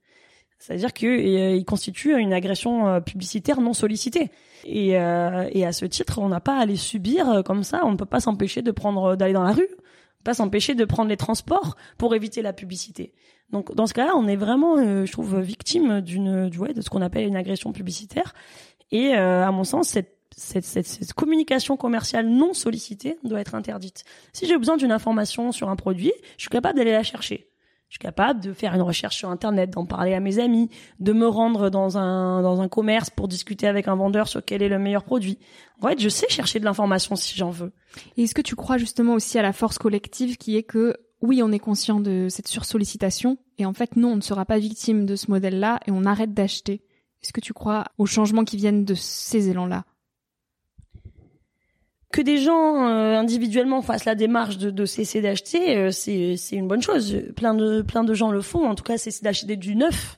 C'est-à-dire 0.57 0.91
qu'il 0.91 1.07
euh, 1.09 1.63
constitue 1.63 2.17
une 2.17 2.33
agression 2.33 2.99
publicitaire 3.01 3.61
non 3.61 3.73
sollicitée. 3.73 4.31
Et, 4.65 4.93
et 4.93 5.65
à 5.65 5.71
ce 5.71 5.85
titre, 5.85 6.17
on 6.17 6.29
n'a 6.29 6.39
pas 6.39 6.57
à 6.57 6.65
les 6.65 6.77
subir 6.77 7.43
comme 7.45 7.61
ça. 7.61 7.85
On 7.85 7.91
ne 7.91 7.97
peut 7.97 8.05
pas 8.05 8.19
s'empêcher 8.19 8.63
de 8.63 8.71
prendre, 8.71 9.15
d'aller 9.15 9.33
dans 9.33 9.43
la 9.43 9.51
rue, 9.51 9.67
pas 10.23 10.33
s'empêcher 10.33 10.73
de 10.73 10.85
prendre 10.85 11.09
les 11.09 11.17
transports 11.17 11.75
pour 11.99 12.15
éviter 12.15 12.41
la 12.41 12.51
publicité. 12.51 13.13
Donc 13.51 13.73
dans 13.75 13.87
ce 13.87 13.93
cas-là, 13.93 14.13
on 14.15 14.27
est 14.27 14.35
vraiment, 14.35 14.77
je 14.77 15.11
trouve, 15.11 15.39
victime 15.39 16.01
d'une, 16.01 16.49
ouais, 16.57 16.73
de 16.73 16.81
ce 16.81 16.89
qu'on 16.89 17.01
appelle 17.01 17.27
une 17.27 17.35
agression 17.35 17.71
publicitaire. 17.71 18.33
Et 18.91 19.13
à 19.13 19.51
mon 19.51 19.63
sens, 19.63 19.89
cette, 19.89 20.17
cette, 20.35 20.65
cette, 20.65 20.87
cette, 20.87 21.13
communication 21.13 21.77
commerciale 21.77 22.27
non 22.27 22.53
sollicitée 22.53 23.17
doit 23.23 23.39
être 23.39 23.55
interdite. 23.55 24.03
Si 24.33 24.47
j'ai 24.47 24.57
besoin 24.57 24.77
d'une 24.77 24.91
information 24.91 25.51
sur 25.51 25.69
un 25.69 25.75
produit, 25.75 26.11
je 26.37 26.43
suis 26.43 26.49
capable 26.49 26.77
d'aller 26.77 26.91
la 26.91 27.03
chercher. 27.03 27.49
Je 27.89 27.95
suis 27.95 27.99
capable 27.99 28.41
de 28.41 28.51
faire 28.51 28.73
une 28.73 28.81
recherche 28.81 29.15
sur 29.15 29.29
internet, 29.29 29.69
d'en 29.69 29.85
parler 29.85 30.13
à 30.15 30.19
mes 30.19 30.39
amis, 30.39 30.69
de 30.99 31.13
me 31.13 31.27
rendre 31.27 31.69
dans 31.69 31.97
un 31.97 32.41
dans 32.41 32.59
un 32.59 32.67
commerce 32.67 33.09
pour 33.09 33.27
discuter 33.27 33.67
avec 33.67 33.87
un 33.87 33.95
vendeur 33.95 34.27
sur 34.27 34.43
quel 34.43 34.63
est 34.63 34.69
le 34.69 34.79
meilleur 34.79 35.03
produit. 35.03 35.37
En 35.81 35.87
fait, 35.87 36.01
je 36.01 36.09
sais 36.09 36.27
chercher 36.27 36.59
de 36.59 36.65
l'information 36.65 37.15
si 37.15 37.37
j'en 37.37 37.51
veux. 37.51 37.71
Et 38.17 38.23
est-ce 38.23 38.33
que 38.33 38.41
tu 38.41 38.55
crois 38.55 38.77
justement 38.77 39.13
aussi 39.13 39.37
à 39.37 39.43
la 39.43 39.53
force 39.53 39.77
collective 39.77 40.37
qui 40.37 40.57
est 40.57 40.63
que 40.63 40.97
oui, 41.21 41.41
on 41.41 41.51
est 41.51 41.59
conscient 41.59 41.99
de 41.99 42.27
cette 42.29 42.47
sursollicitation 42.47 43.37
et 43.57 43.65
en 43.65 43.73
fait 43.73 43.95
non, 43.95 44.13
on 44.13 44.15
ne 44.17 44.21
sera 44.21 44.45
pas 44.45 44.59
victime 44.59 45.05
de 45.05 45.15
ce 45.15 45.31
modèle-là 45.31 45.79
et 45.85 45.91
on 45.91 46.05
arrête 46.05 46.33
d'acheter. 46.33 46.81
Est-ce 47.23 47.33
que 47.33 47.41
tu 47.41 47.53
crois 47.53 47.85
aux 47.97 48.05
changements 48.05 48.43
qui 48.43 48.57
viennent 48.57 48.85
de 48.85 48.93
ces 48.93 49.49
élans-là? 49.49 49.85
Que 52.11 52.21
des 52.21 52.37
gens 52.37 52.87
euh, 52.87 53.17
individuellement 53.17 53.81
fassent 53.81 54.05
la 54.05 54.15
démarche 54.15 54.57
de, 54.57 54.85
cesser 54.85 55.21
d'acheter, 55.21 55.75
euh, 55.75 55.91
c'est 55.91 56.37
une 56.51 56.67
bonne 56.67 56.81
chose. 56.81 57.17
Plein 57.35 57.53
de 57.53 57.81
plein 57.81 58.03
de 58.03 58.13
gens 58.13 58.31
le 58.31 58.41
font. 58.41 58.69
En 58.69 58.75
tout 58.75 58.83
cas, 58.83 58.97
c'est 58.97 59.23
d'acheter 59.23 59.57
du 59.57 59.75
neuf 59.75 60.17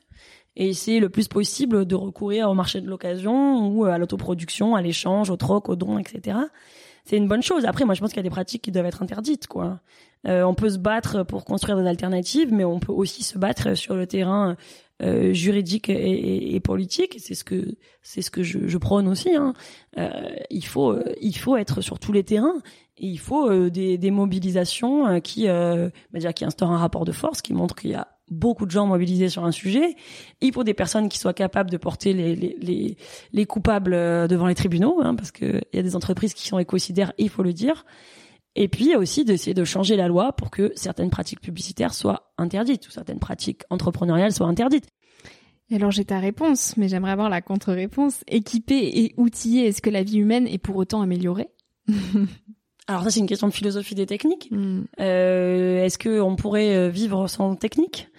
et 0.57 0.69
essayer 0.69 0.99
le 0.99 1.09
plus 1.09 1.27
possible 1.27 1.85
de 1.85 1.95
recourir 1.95 2.49
au 2.49 2.53
marché 2.53 2.81
de 2.81 2.87
l'occasion 2.87 3.67
ou 3.67 3.85
à 3.85 3.97
l'autoproduction, 3.97 4.75
à 4.75 4.81
l'échange, 4.81 5.29
au 5.29 5.37
troc, 5.37 5.69
au 5.69 5.75
don, 5.75 5.97
etc. 5.99 6.37
C'est 7.07 7.15
une 7.15 7.29
bonne 7.29 7.41
chose. 7.41 7.63
Après, 7.63 7.85
moi, 7.85 7.93
je 7.95 8.01
pense 8.01 8.09
qu'il 8.09 8.17
y 8.17 8.19
a 8.19 8.23
des 8.23 8.29
pratiques 8.29 8.63
qui 8.63 8.71
doivent 8.71 8.85
être 8.85 9.01
interdites, 9.01 9.47
quoi. 9.47 9.79
Euh, 10.27 10.43
on 10.43 10.53
peut 10.53 10.69
se 10.69 10.77
battre 10.77 11.23
pour 11.23 11.45
construire 11.45 11.77
des 11.77 11.87
alternatives, 11.87 12.51
mais 12.51 12.65
on 12.65 12.79
peut 12.79 12.91
aussi 12.91 13.23
se 13.23 13.37
battre 13.37 13.75
sur 13.75 13.95
le 13.95 14.05
terrain 14.07 14.57
euh, 15.01 15.31
juridique 15.31 15.89
et, 15.89 16.53
et, 16.53 16.59
politique. 16.59 17.15
C'est 17.19 17.33
ce 17.33 17.45
que 17.45 17.75
c'est 18.01 18.21
ce 18.21 18.29
que 18.29 18.43
je, 18.43 18.67
je 18.67 18.77
prône 18.77 19.07
aussi. 19.07 19.33
Hein. 19.33 19.53
Euh, 19.97 20.09
il 20.49 20.65
faut 20.65 20.91
euh, 20.91 21.13
il 21.21 21.37
faut 21.37 21.55
être 21.55 21.79
sur 21.79 21.97
tous 21.97 22.11
les 22.11 22.25
terrains. 22.25 22.61
Et 22.97 23.05
il 23.05 23.19
faut 23.19 23.49
euh, 23.49 23.69
des, 23.69 23.97
des, 23.97 24.11
mobilisations 24.11 25.21
qui 25.21 25.47
bah 25.47 25.89
déjà 26.13 26.33
qui 26.33 26.43
instaurent 26.43 26.71
un 26.71 26.77
rapport 26.77 27.05
de 27.05 27.13
force, 27.13 27.41
qui 27.41 27.53
montre 27.53 27.75
qu'il 27.75 27.91
y 27.91 27.95
a 27.95 28.16
beaucoup 28.29 28.65
de 28.65 28.71
gens 28.71 28.85
mobilisés 28.85 29.29
sur 29.29 29.45
un 29.45 29.51
sujet. 29.51 29.95
Il 30.41 30.53
faut 30.53 30.63
des 30.63 30.73
personnes 30.73 31.09
qui 31.09 31.17
soient 31.17 31.33
capables 31.33 31.69
de 31.69 31.77
porter 31.77 32.13
les 32.13 32.35
les, 32.35 32.57
les, 32.59 32.97
les 33.31 33.45
coupables 33.45 33.91
devant 34.27 34.47
les 34.47 34.55
tribunaux, 34.55 34.99
hein, 35.01 35.15
parce 35.15 35.31
que 35.31 35.61
il 35.73 35.77
y 35.77 35.79
a 35.79 35.83
des 35.83 35.95
entreprises 35.95 36.33
qui 36.33 36.47
sont 36.47 36.59
écocidaires, 36.59 37.13
il 37.17 37.29
faut 37.29 37.43
le 37.43 37.53
dire. 37.53 37.85
Et 38.55 38.67
puis 38.67 38.95
aussi 38.95 39.23
d'essayer 39.23 39.53
de 39.53 39.63
changer 39.63 39.95
la 39.95 40.07
loi 40.07 40.33
pour 40.33 40.49
que 40.49 40.71
certaines 40.75 41.11
pratiques 41.11 41.41
publicitaires 41.41 41.93
soient 41.93 42.33
interdites 42.39 42.87
ou 42.87 42.91
certaines 42.91 43.19
pratiques 43.19 43.61
entrepreneuriales 43.69 44.31
soient 44.31 44.47
interdites. 44.47 44.87
Et 45.69 45.75
alors 45.75 45.91
j'ai 45.91 46.05
ta 46.05 46.19
réponse, 46.19 46.75
mais 46.75 46.87
j'aimerais 46.87 47.11
avoir 47.11 47.29
la 47.29 47.41
contre-réponse. 47.41 48.23
Équipée 48.27 49.03
et 49.03 49.13
outillée, 49.17 49.67
est-ce 49.67 49.81
que 49.81 49.89
la 49.91 50.01
vie 50.01 50.17
humaine 50.17 50.47
est 50.47 50.57
pour 50.57 50.75
autant 50.75 51.01
améliorée? 51.01 51.49
Alors 52.87 53.03
ça 53.03 53.11
c'est 53.11 53.19
une 53.19 53.27
question 53.27 53.47
de 53.47 53.53
philosophie 53.53 53.95
des 53.95 54.05
techniques. 54.05 54.49
Hmm. 54.51 54.83
Euh, 54.99 55.83
est-ce 55.83 55.97
que 55.97 56.21
on 56.21 56.35
pourrait 56.35 56.75
euh, 56.75 56.89
vivre 56.89 57.27
sans 57.27 57.55
technique? 57.55 58.09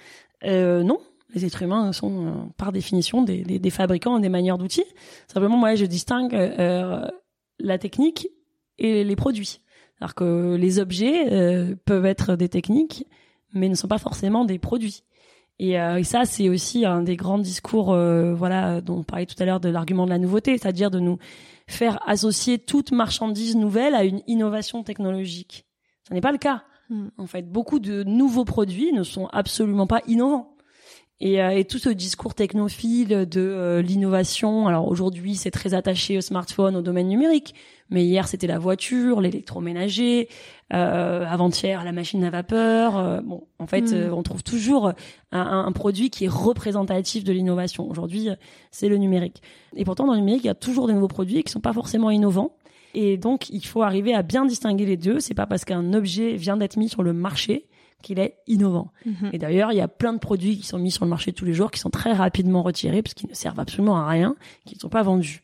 Euh, 0.45 0.83
Non. 0.83 0.99
Les 1.35 1.45
êtres 1.45 1.63
humains 1.63 1.93
sont 1.93 2.27
euh, 2.27 2.31
par 2.57 2.73
définition 2.73 3.23
des, 3.23 3.43
des, 3.43 3.59
des 3.59 3.71
fabricants 3.71 4.19
des 4.19 4.31
manières 4.31 4.57
d'outils. 4.57 4.85
Simplement 5.27 5.59
moi 5.59 5.75
je 5.75 5.85
distingue 5.85 6.33
la 7.61 7.79
technique 7.79 8.29
et 8.79 9.05
les 9.05 9.17
produits. 9.17 9.61
Alors 10.01 10.15
que 10.15 10.55
les 10.55 10.79
objets 10.79 11.33
euh, 11.33 11.75
peuvent 11.85 12.07
être 12.07 12.37
des 12.37 12.49
techniques, 12.49 13.05
mais 13.53 13.69
ne 13.69 13.75
sont 13.75 13.89
pas 13.89 13.99
forcément 13.99 14.45
des 14.45 14.59
produits. 14.59 15.03
Et, 15.59 15.81
euh, 15.81 15.97
et 15.97 16.05
ça, 16.05 16.25
c'est 16.25 16.49
aussi 16.49 16.85
un 16.85 17.03
des 17.03 17.17
grands 17.17 17.39
discours, 17.39 17.93
euh, 17.93 18.33
voilà, 18.35 18.81
dont 18.81 18.99
on 18.99 19.03
parlait 19.03 19.27
tout 19.27 19.41
à 19.41 19.45
l'heure 19.45 19.61
de 19.61 19.69
l'argument 19.69 20.05
de 20.05 20.11
la 20.11 20.19
nouveauté, 20.19 20.57
c'est-à-dire 20.57 20.91
de 20.91 21.01
nous 21.01 21.19
faire 21.67 22.01
associer 22.07 22.59
toute 22.59 22.93
marchandise 22.93 23.57
nouvelle 23.57 23.95
à 23.95 24.05
une 24.05 24.23
innovation 24.27 24.83
technologique. 24.83 25.67
Ce 26.09 26.15
n'est 26.15 26.21
pas 26.21 26.33
le 26.33 26.39
cas. 26.39 26.63
Hmm. 26.91 27.09
En 27.19 27.27
fait, 27.27 27.43
beaucoup 27.43 27.81
de 27.81 28.03
nouveaux 28.05 28.45
produits 28.45 28.93
ne 28.93 29.03
sont 29.03 29.27
absolument 29.27 29.87
pas 29.87 30.01
innovants. 30.07 30.55
Et, 31.21 31.43
euh, 31.43 31.51
et, 31.51 31.65
tout 31.65 31.79
ce 31.79 31.89
discours 31.89 32.35
technophile 32.35 33.09
de 33.09 33.41
euh, 33.41 33.83
l'innovation, 33.83 34.69
alors 34.69 34.87
aujourd'hui 34.87 35.35
c'est 35.35 35.51
très 35.51 35.75
attaché 35.75 36.17
au 36.17 36.21
smartphone, 36.21 36.77
au 36.77 36.83
domaine 36.83 37.09
numérique, 37.09 37.57
mais 37.91 38.05
hier 38.05 38.29
c'était 38.29 38.47
la 38.47 38.59
voiture, 38.59 39.21
l'électroménager, 39.21 40.29
euh, 40.73 41.25
avant-hier 41.27 41.85
la 41.85 41.93
machine 41.93 42.23
à 42.25 42.31
vapeur. 42.31 42.97
Euh, 42.97 43.21
bon, 43.21 43.47
en 43.59 43.67
fait, 43.67 43.93
hmm. 43.93 44.13
on 44.13 44.23
trouve 44.23 44.43
toujours 44.43 44.93
un, 45.33 45.65
un, 45.67 45.73
produit 45.73 46.11
qui 46.11 46.25
est 46.25 46.31
représentatif 46.31 47.25
de 47.25 47.33
l'innovation. 47.33 47.89
Aujourd'hui, 47.89 48.29
c'est 48.71 48.89
le 48.89 48.97
numérique. 48.97 49.43
Et 49.77 49.85
pourtant, 49.85 50.07
dans 50.07 50.15
le 50.15 50.21
numérique, 50.21 50.45
il 50.45 50.49
y 50.49 50.51
a 50.51 50.55
toujours 50.55 50.87
des 50.87 50.93
nouveaux 50.93 51.09
produits 51.09 51.43
qui 51.43 51.53
sont 51.53 51.61
pas 51.61 51.73
forcément 51.73 52.11
innovants. 52.11 52.53
Et 52.95 53.17
donc, 53.17 53.51
il 53.51 53.65
faut 53.65 53.83
arriver 53.83 54.15
à 54.15 54.23
bien 54.23 54.45
distinguer 54.45 54.87
les 54.87 54.97
deux. 54.97 55.21
C'est 55.21 55.35
pas 55.35 55.47
parce 55.47 55.65
qu'un 55.65 55.93
objet 55.93 56.37
vient 56.37 56.57
d'être 56.57 56.77
mis 56.77 56.89
sur 56.89 57.03
le 57.03 57.13
marché 57.13 57.67
qu'il 58.03 58.19
est 58.19 58.37
innovant. 58.47 58.93
Mhm. 59.07 59.31
Et 59.33 59.39
d'ailleurs, 59.39 59.73
il 59.73 59.77
y 59.77 59.81
a 59.81 59.89
plein 59.89 60.13
de 60.13 60.19
produits 60.19 60.59
qui 60.59 60.67
sont 60.67 60.79
mis 60.79 60.91
sur 60.91 61.05
le 61.05 61.11
marché 61.11 61.33
tous 61.33 61.45
les 61.45 61.53
jours, 61.53 61.71
qui 61.71 61.81
sont 61.81 61.91
très 61.91 62.13
rapidement 62.13 62.63
retirés 62.63 63.03
parce 63.03 63.15
qu'ils 63.15 63.29
ne 63.29 63.35
servent 63.35 63.59
absolument 63.61 63.97
à 63.99 64.09
rien, 64.09 64.37
qui 64.65 64.77
ne 64.77 64.81
sont 64.81 64.89
pas 64.89 65.03
vendus. 65.03 65.43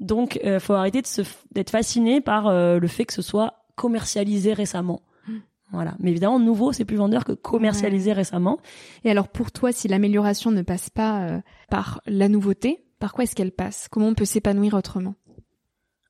Donc, 0.00 0.38
il 0.42 0.48
euh, 0.48 0.60
faut 0.60 0.72
arrêter 0.74 1.02
de 1.02 1.06
se 1.06 1.22
d'être 1.52 1.70
fasciné 1.70 2.20
par 2.20 2.48
euh, 2.48 2.78
le 2.78 2.88
fait 2.88 3.04
que 3.04 3.12
ce 3.12 3.22
soit 3.22 3.64
commercialisé 3.76 4.52
récemment. 4.52 5.02
Mhm. 5.28 5.42
Voilà. 5.72 5.94
Mais 5.98 6.10
évidemment, 6.10 6.38
nouveau, 6.38 6.72
c'est 6.72 6.84
plus 6.84 6.96
vendeur 6.96 7.24
que 7.24 7.32
commercialisé 7.32 8.12
récemment. 8.12 8.58
Et 9.04 9.10
alors, 9.10 9.28
pour 9.28 9.52
toi, 9.52 9.72
si 9.72 9.88
l'amélioration 9.88 10.50
ne 10.50 10.62
passe 10.62 10.90
pas 10.90 11.22
euh, 11.22 11.40
par 11.70 12.00
la 12.06 12.28
nouveauté, 12.28 12.84
par 12.98 13.12
quoi 13.12 13.24
est-ce 13.24 13.34
qu'elle 13.34 13.52
passe? 13.52 13.88
Comment 13.90 14.08
on 14.08 14.14
peut 14.14 14.24
s'épanouir 14.24 14.74
autrement? 14.74 15.14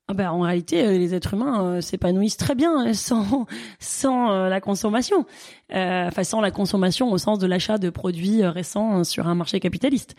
Ah 0.07 0.12
ben, 0.12 0.31
en 0.31 0.40
réalité, 0.40 0.85
euh, 0.85 0.99
les 0.99 1.14
êtres 1.14 1.33
humains 1.33 1.64
euh, 1.64 1.81
s'épanouissent 1.81 2.37
très 2.37 2.55
bien 2.55 2.77
hein, 2.77 2.93
sans 2.93 3.47
sans 3.79 4.33
euh, 4.33 4.49
la 4.51 4.61
consommation, 4.61 5.25
enfin 5.73 6.25
sans 6.25 6.43
la 6.43 6.51
consommation 6.51 7.11
au 7.11 7.17
sens 7.17 7.38
de 7.38 7.47
l'achat 7.47 7.79
de 7.79 7.88
produits 7.88 8.45
récents 8.45 9.03
sur 9.03 9.27
un 9.27 9.35
marché 9.35 9.61
capitaliste. 9.61 10.14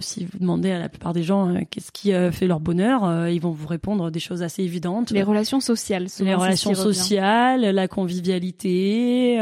Si 0.00 0.26
vous 0.26 0.38
demandez 0.38 0.70
à 0.70 0.78
la 0.78 0.88
plupart 0.88 1.14
des 1.14 1.22
gens 1.22 1.54
qu'est-ce 1.70 1.92
qui 1.92 2.12
fait 2.32 2.46
leur 2.46 2.60
bonheur, 2.60 3.28
ils 3.28 3.40
vont 3.40 3.52
vous 3.52 3.66
répondre 3.66 4.10
des 4.10 4.20
choses 4.20 4.42
assez 4.42 4.62
évidentes. 4.62 5.12
Les 5.12 5.22
relations 5.22 5.60
sociales. 5.60 6.08
Les 6.20 6.34
relations 6.34 6.74
sociales, 6.74 7.62
la 7.62 7.88
convivialité, 7.88 9.38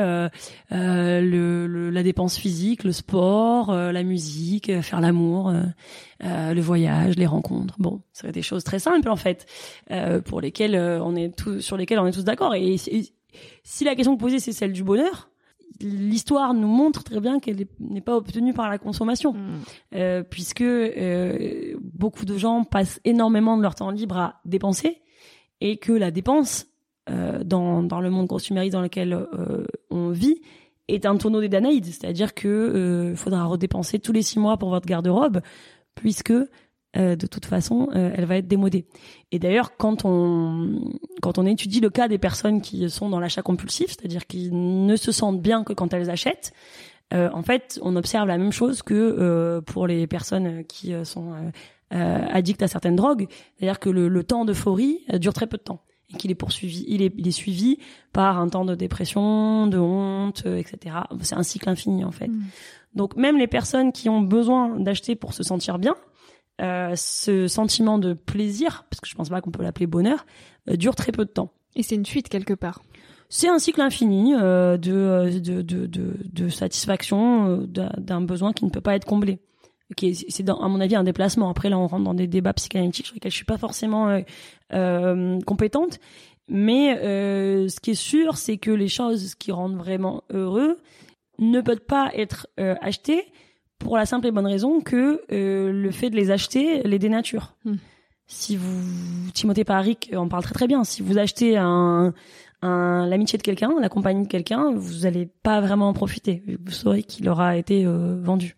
le, 0.70 1.90
la 1.90 2.02
dépense 2.04 2.36
physique, 2.36 2.84
le 2.84 2.92
sport, 2.92 3.72
la 3.72 4.02
musique, 4.04 4.80
faire 4.82 5.00
l'amour, 5.00 5.52
le 6.20 6.60
voyage, 6.60 7.16
les 7.16 7.26
rencontres. 7.26 7.74
Bon, 7.78 8.00
c'est 8.12 8.32
des 8.32 8.42
choses 8.42 8.64
très 8.64 8.78
simples 8.78 9.08
en 9.08 9.16
fait, 9.16 9.46
pour 10.24 10.40
lesquelles 10.40 10.76
on 10.76 11.14
est 11.16 11.36
tous, 11.36 11.60
sur 11.60 11.76
lesquelles 11.76 12.00
on 12.00 12.06
est 12.06 12.12
tous 12.12 12.24
d'accord. 12.24 12.54
Et, 12.54 12.74
et 12.74 13.02
si 13.62 13.84
la 13.84 13.94
question 13.94 14.16
posée 14.16 14.40
c'est 14.40 14.52
celle 14.52 14.72
du 14.72 14.82
bonheur, 14.82 15.30
l'histoire 15.80 16.54
nous 16.54 16.66
montre 16.66 17.04
très 17.04 17.20
bien 17.20 17.38
qu'elle 17.38 17.66
n'est 17.78 18.00
pas 18.00 18.16
obtenue 18.16 18.52
par 18.52 18.68
la 18.68 18.78
consommation, 18.78 19.34
mm. 19.34 19.38
euh, 19.94 20.22
puisque 20.22 20.62
euh, 20.62 21.76
beaucoup 21.80 22.24
de 22.24 22.36
gens 22.36 22.64
passent 22.64 23.00
énormément 23.04 23.56
de 23.56 23.62
leur 23.62 23.74
temps 23.74 23.90
libre 23.90 24.16
à 24.16 24.40
dépenser, 24.44 25.02
et 25.60 25.76
que 25.76 25.92
la 25.92 26.10
dépense 26.10 26.66
euh, 27.10 27.42
dans, 27.44 27.82
dans 27.82 28.00
le 28.00 28.10
monde 28.10 28.28
consumériste 28.28 28.72
dans 28.72 28.82
lequel 28.82 29.12
euh, 29.12 29.66
on 29.90 30.10
vit 30.10 30.40
est 30.88 31.04
un 31.04 31.16
tonneau 31.16 31.40
des 31.40 31.48
Danaïdes, 31.48 31.86
c'est-à-dire 31.86 32.34
que 32.34 32.48
euh, 32.48 33.14
faudra 33.14 33.44
redépenser 33.44 33.98
tous 33.98 34.12
les 34.12 34.22
six 34.22 34.38
mois 34.38 34.56
pour 34.56 34.70
votre 34.70 34.86
garde-robe, 34.86 35.40
puisque 36.00 36.32
euh, 36.96 37.16
de 37.16 37.26
toute 37.26 37.44
façon, 37.44 37.88
euh, 37.94 38.10
elle 38.14 38.24
va 38.24 38.38
être 38.38 38.48
démodée. 38.48 38.86
Et 39.30 39.38
d'ailleurs, 39.38 39.76
quand 39.76 40.04
on 40.04 40.80
quand 41.20 41.36
on 41.36 41.44
étudie 41.44 41.80
le 41.80 41.90
cas 41.90 42.08
des 42.08 42.16
personnes 42.16 42.62
qui 42.62 42.88
sont 42.88 43.10
dans 43.10 43.20
l'achat 43.20 43.42
compulsif, 43.42 43.88
c'est-à-dire 43.88 44.26
qui 44.26 44.50
ne 44.50 44.96
se 44.96 45.12
sentent 45.12 45.42
bien 45.42 45.64
que 45.64 45.74
quand 45.74 45.92
elles 45.92 46.08
achètent, 46.08 46.52
euh, 47.12 47.28
en 47.34 47.42
fait, 47.42 47.78
on 47.82 47.94
observe 47.94 48.26
la 48.26 48.38
même 48.38 48.52
chose 48.52 48.82
que 48.82 49.60
pour 49.66 49.86
les 49.86 50.06
personnes 50.06 50.64
qui 50.64 50.94
sont 51.04 51.34
addictes 51.90 52.62
à 52.62 52.68
certaines 52.68 52.96
drogues, 52.96 53.26
c'est-à-dire 53.56 53.80
que 53.80 53.90
le, 53.90 54.24
temps 54.24 54.46
d'euphorie 54.46 55.00
dure 55.14 55.34
très 55.34 55.46
peu 55.46 55.58
de 55.58 55.62
temps 55.62 55.82
et 56.10 56.16
qu'il 56.16 56.30
est 56.30 56.34
poursuivi, 56.34 56.86
il 56.88 57.02
est, 57.02 57.12
il 57.18 57.28
est 57.28 57.32
suivi 57.32 57.78
par 58.14 58.38
un 58.38 58.48
temps 58.48 58.64
de 58.64 58.74
dépression, 58.74 59.66
de 59.66 59.78
honte, 59.78 60.46
etc. 60.46 60.96
C'est 61.20 61.36
un 61.36 61.42
cycle 61.42 61.68
infini 61.68 62.02
en 62.04 62.12
fait. 62.12 62.28
Mmh. 62.28 62.44
Donc 62.94 63.16
même 63.16 63.38
les 63.38 63.46
personnes 63.46 63.92
qui 63.92 64.08
ont 64.08 64.20
besoin 64.20 64.78
d'acheter 64.78 65.14
pour 65.14 65.34
se 65.34 65.42
sentir 65.42 65.78
bien, 65.78 65.94
euh, 66.60 66.94
ce 66.96 67.46
sentiment 67.46 67.98
de 67.98 68.14
plaisir, 68.14 68.84
parce 68.90 69.00
que 69.00 69.08
je 69.08 69.14
pense 69.14 69.28
pas 69.28 69.40
qu'on 69.40 69.52
peut 69.52 69.62
l'appeler 69.62 69.86
bonheur, 69.86 70.26
euh, 70.68 70.76
dure 70.76 70.96
très 70.96 71.12
peu 71.12 71.24
de 71.24 71.30
temps. 71.30 71.52
Et 71.76 71.84
c'est 71.84 71.94
une 71.94 72.06
fuite 72.06 72.28
quelque 72.28 72.54
part. 72.54 72.82
C'est 73.28 73.48
un 73.48 73.60
cycle 73.60 73.80
infini 73.80 74.34
euh, 74.34 74.76
de, 74.76 75.38
de, 75.38 75.62
de, 75.62 75.86
de, 75.86 76.16
de 76.24 76.48
satisfaction 76.48 77.58
d'un 77.58 78.20
besoin 78.22 78.52
qui 78.52 78.64
ne 78.64 78.70
peut 78.70 78.80
pas 78.80 78.96
être 78.96 79.04
comblé. 79.04 79.38
Okay, 79.92 80.14
c'est 80.14 80.48
à 80.48 80.54
mon 80.54 80.80
avis 80.80 80.96
un 80.96 81.04
déplacement. 81.04 81.48
Après 81.48 81.70
là, 81.70 81.78
on 81.78 81.86
rentre 81.86 82.04
dans 82.04 82.14
des 82.14 82.26
débats 82.26 82.52
psychanalytiques 82.54 83.06
sur 83.06 83.14
lesquels 83.14 83.30
je 83.30 83.36
suis 83.36 83.44
pas 83.44 83.56
forcément 83.56 84.20
compétente. 85.46 85.98
Mais 86.48 86.94
ce 86.96 87.80
qui 87.80 87.92
est 87.92 87.94
sûr, 87.94 88.36
c'est 88.36 88.58
que 88.58 88.70
les 88.70 88.88
choses 88.88 89.34
qui 89.34 89.50
rendent 89.50 89.76
vraiment 89.76 90.24
heureux 90.30 90.76
ne 91.38 91.60
peuvent 91.60 91.80
pas 91.80 92.10
être 92.14 92.48
achetées 92.56 93.24
pour 93.78 93.96
la 93.96 94.06
simple 94.06 94.26
et 94.26 94.30
bonne 94.30 94.46
raison 94.46 94.80
que 94.80 95.22
euh, 95.32 95.72
le 95.72 95.90
fait 95.90 96.10
de 96.10 96.16
les 96.16 96.30
acheter 96.30 96.82
les 96.82 96.98
dénature. 96.98 97.54
Hmm. 97.64 97.76
Si 98.26 98.56
vous 98.56 99.30
Timothée 99.32 99.64
Paric 99.64 100.10
en 100.14 100.28
parle 100.28 100.42
très 100.42 100.52
très 100.52 100.66
bien. 100.66 100.84
Si 100.84 101.00
vous 101.00 101.16
achetez 101.16 101.56
un 101.56 102.12
l'amitié 102.60 103.38
de 103.38 103.42
quelqu'un, 103.42 103.72
la 103.80 103.88
compagnie 103.88 104.24
de 104.24 104.28
quelqu'un, 104.28 104.72
vous 104.74 105.06
allez 105.06 105.26
pas 105.26 105.60
vraiment 105.60 105.88
en 105.88 105.92
profiter. 105.92 106.42
Vous 106.64 106.72
saurez 106.72 107.04
qu'il 107.04 107.28
aura 107.28 107.56
été 107.56 107.86
euh, 107.86 108.18
vendu. 108.20 108.56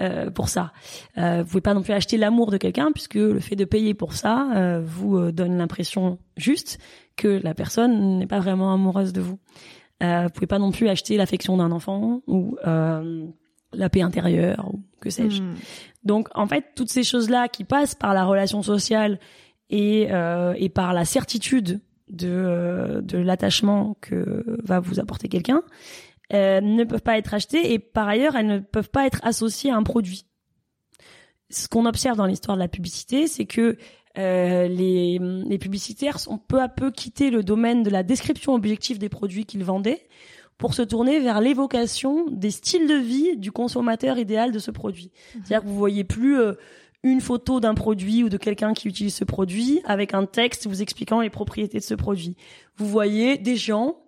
Euh, 0.00 0.28
pour 0.28 0.48
ça. 0.48 0.72
Euh, 1.18 1.42
vous 1.42 1.50
pouvez 1.50 1.60
pas 1.60 1.74
non 1.74 1.82
plus 1.82 1.92
acheter 1.92 2.16
l'amour 2.16 2.50
de 2.50 2.56
quelqu'un 2.56 2.90
puisque 2.90 3.14
le 3.14 3.38
fait 3.38 3.54
de 3.54 3.64
payer 3.64 3.94
pour 3.94 4.14
ça 4.14 4.48
euh, 4.56 4.82
vous 4.84 5.16
euh, 5.18 5.30
donne 5.30 5.56
l'impression 5.56 6.18
juste 6.36 6.78
que 7.16 7.28
la 7.28 7.54
personne 7.54 8.18
n'est 8.18 8.26
pas 8.26 8.40
vraiment 8.40 8.74
amoureuse 8.74 9.12
de 9.12 9.20
vous. 9.20 9.38
Euh, 10.02 10.24
vous 10.24 10.30
pouvez 10.30 10.46
pas 10.46 10.58
non 10.58 10.72
plus 10.72 10.88
acheter 10.88 11.16
l'affection 11.16 11.56
d'un 11.56 11.72
enfant 11.72 12.22
ou 12.26 12.56
la 13.76 13.88
paix 13.90 14.02
intérieure 14.02 14.72
ou 14.72 14.82
que 15.00 15.10
sais-je. 15.10 15.42
Hmm. 15.42 15.54
Donc 16.04 16.28
en 16.34 16.46
fait 16.46 16.64
toutes 16.76 16.90
ces 16.90 17.02
choses 17.02 17.28
là 17.28 17.48
qui 17.48 17.64
passent 17.64 17.96
par 17.96 18.14
la 18.14 18.24
relation 18.24 18.62
sociale 18.62 19.18
et, 19.70 20.08
et 20.56 20.68
par 20.68 20.92
la 20.92 21.04
certitude 21.04 21.80
de, 22.08 23.00
de 23.02 23.18
l'attachement 23.18 23.96
que 24.00 24.44
va 24.62 24.78
vous 24.78 25.00
apporter 25.00 25.28
quelqu'un, 25.28 25.62
euh, 26.32 26.60
ne 26.62 26.84
peuvent 26.84 27.02
pas 27.02 27.18
être 27.18 27.34
achetées 27.34 27.74
et 27.74 27.78
par 27.78 28.08
ailleurs 28.08 28.34
elles 28.34 28.46
ne 28.46 28.58
peuvent 28.58 28.90
pas 28.90 29.06
être 29.06 29.20
associées 29.22 29.70
à 29.70 29.76
un 29.76 29.82
produit. 29.82 30.24
Ce 31.50 31.68
qu'on 31.68 31.84
observe 31.84 32.16
dans 32.16 32.24
l'histoire 32.24 32.56
de 32.56 32.62
la 32.62 32.68
publicité, 32.68 33.26
c'est 33.26 33.44
que 33.44 33.76
euh, 34.18 34.68
les, 34.68 35.18
les 35.18 35.58
publicitaires 35.58 36.20
sont 36.20 36.38
peu 36.38 36.60
à 36.60 36.68
peu 36.68 36.90
quittés 36.90 37.30
le 37.30 37.42
domaine 37.42 37.82
de 37.82 37.90
la 37.90 38.02
description 38.02 38.54
objective 38.54 38.98
des 38.98 39.08
produits 39.08 39.44
qu'ils 39.44 39.64
vendaient 39.64 40.02
pour 40.58 40.74
se 40.74 40.82
tourner 40.82 41.18
vers 41.18 41.40
l'évocation 41.40 42.26
des 42.30 42.50
styles 42.50 42.86
de 42.86 42.94
vie 42.94 43.36
du 43.36 43.50
consommateur 43.50 44.18
idéal 44.18 44.52
de 44.52 44.58
ce 44.58 44.70
produit. 44.70 45.10
Mhm. 45.34 45.42
C'est-à-dire 45.44 45.62
que 45.62 45.68
vous 45.68 45.76
voyez 45.78 46.04
plus 46.04 46.38
euh, 46.38 46.54
une 47.02 47.20
photo 47.20 47.60
d'un 47.60 47.74
produit 47.74 48.22
ou 48.22 48.28
de 48.28 48.36
quelqu'un 48.36 48.72
qui 48.72 48.88
utilise 48.88 49.14
ce 49.14 49.24
produit 49.24 49.80
avec 49.84 50.14
un 50.14 50.26
texte 50.26 50.66
vous 50.66 50.80
expliquant 50.80 51.20
les 51.20 51.30
propriétés 51.30 51.78
de 51.78 51.84
ce 51.84 51.94
produit. 51.94 52.36
Vous 52.76 52.86
voyez 52.86 53.36
des 53.36 53.56
gens 53.56 53.98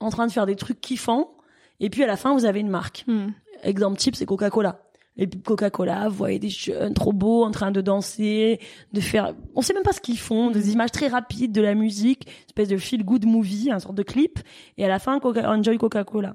en 0.00 0.10
train 0.10 0.26
de 0.26 0.32
faire 0.32 0.46
des 0.46 0.56
trucs 0.56 0.80
kiffants 0.80 1.34
et 1.80 1.90
puis 1.90 2.02
à 2.04 2.06
la 2.06 2.16
fin, 2.16 2.34
vous 2.34 2.44
avez 2.44 2.60
une 2.60 2.68
marque. 2.68 3.04
Hmm. 3.06 3.28
Exemple 3.62 3.98
type, 3.98 4.14
c'est 4.14 4.26
Coca-Cola. 4.26 4.83
Et 5.16 5.28
puis 5.28 5.40
Coca-Cola, 5.40 6.08
vous 6.08 6.16
voyez 6.16 6.40
des 6.40 6.48
jeunes 6.48 6.92
trop 6.92 7.12
beaux 7.12 7.44
en 7.44 7.52
train 7.52 7.70
de 7.70 7.80
danser, 7.80 8.58
de 8.92 9.00
faire, 9.00 9.34
on 9.54 9.62
sait 9.62 9.72
même 9.72 9.84
pas 9.84 9.92
ce 9.92 10.00
qu'ils 10.00 10.18
font, 10.18 10.50
des 10.50 10.72
images 10.72 10.90
très 10.90 11.06
rapides, 11.06 11.52
de 11.52 11.60
la 11.60 11.74
musique, 11.74 12.26
une 12.26 12.46
espèce 12.48 12.68
de 12.68 12.76
feel 12.76 13.04
good 13.04 13.24
movie, 13.24 13.70
un 13.70 13.78
sorte 13.78 13.94
de 13.94 14.02
clip. 14.02 14.40
Et 14.76 14.84
à 14.84 14.88
la 14.88 14.98
fin, 14.98 15.20
Coca 15.20 15.48
enjoy 15.48 15.78
Coca-Cola. 15.78 16.34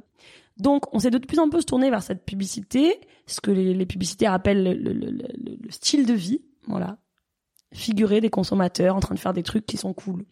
Donc, 0.57 0.93
on 0.93 0.99
s'est 0.99 1.09
de 1.09 1.17
plus 1.17 1.39
en 1.39 1.49
plus 1.49 1.65
tourné 1.65 1.89
vers 1.89 2.03
cette 2.03 2.25
publicité, 2.25 2.99
ce 3.27 3.41
que 3.41 3.51
les, 3.51 3.73
les 3.73 3.85
publicitaires 3.85 4.33
appellent 4.33 4.63
le, 4.63 4.73
le, 4.73 4.93
le, 4.93 5.11
le, 5.11 5.71
style 5.71 6.05
de 6.05 6.13
vie. 6.13 6.41
Voilà. 6.67 6.97
Figurer 7.73 8.21
des 8.21 8.29
consommateurs 8.29 8.95
en 8.95 8.99
train 8.99 9.15
de 9.15 9.19
faire 9.19 9.33
des 9.33 9.43
trucs 9.43 9.65
qui 9.65 9.77
sont 9.77 9.93
cool. 9.93 10.25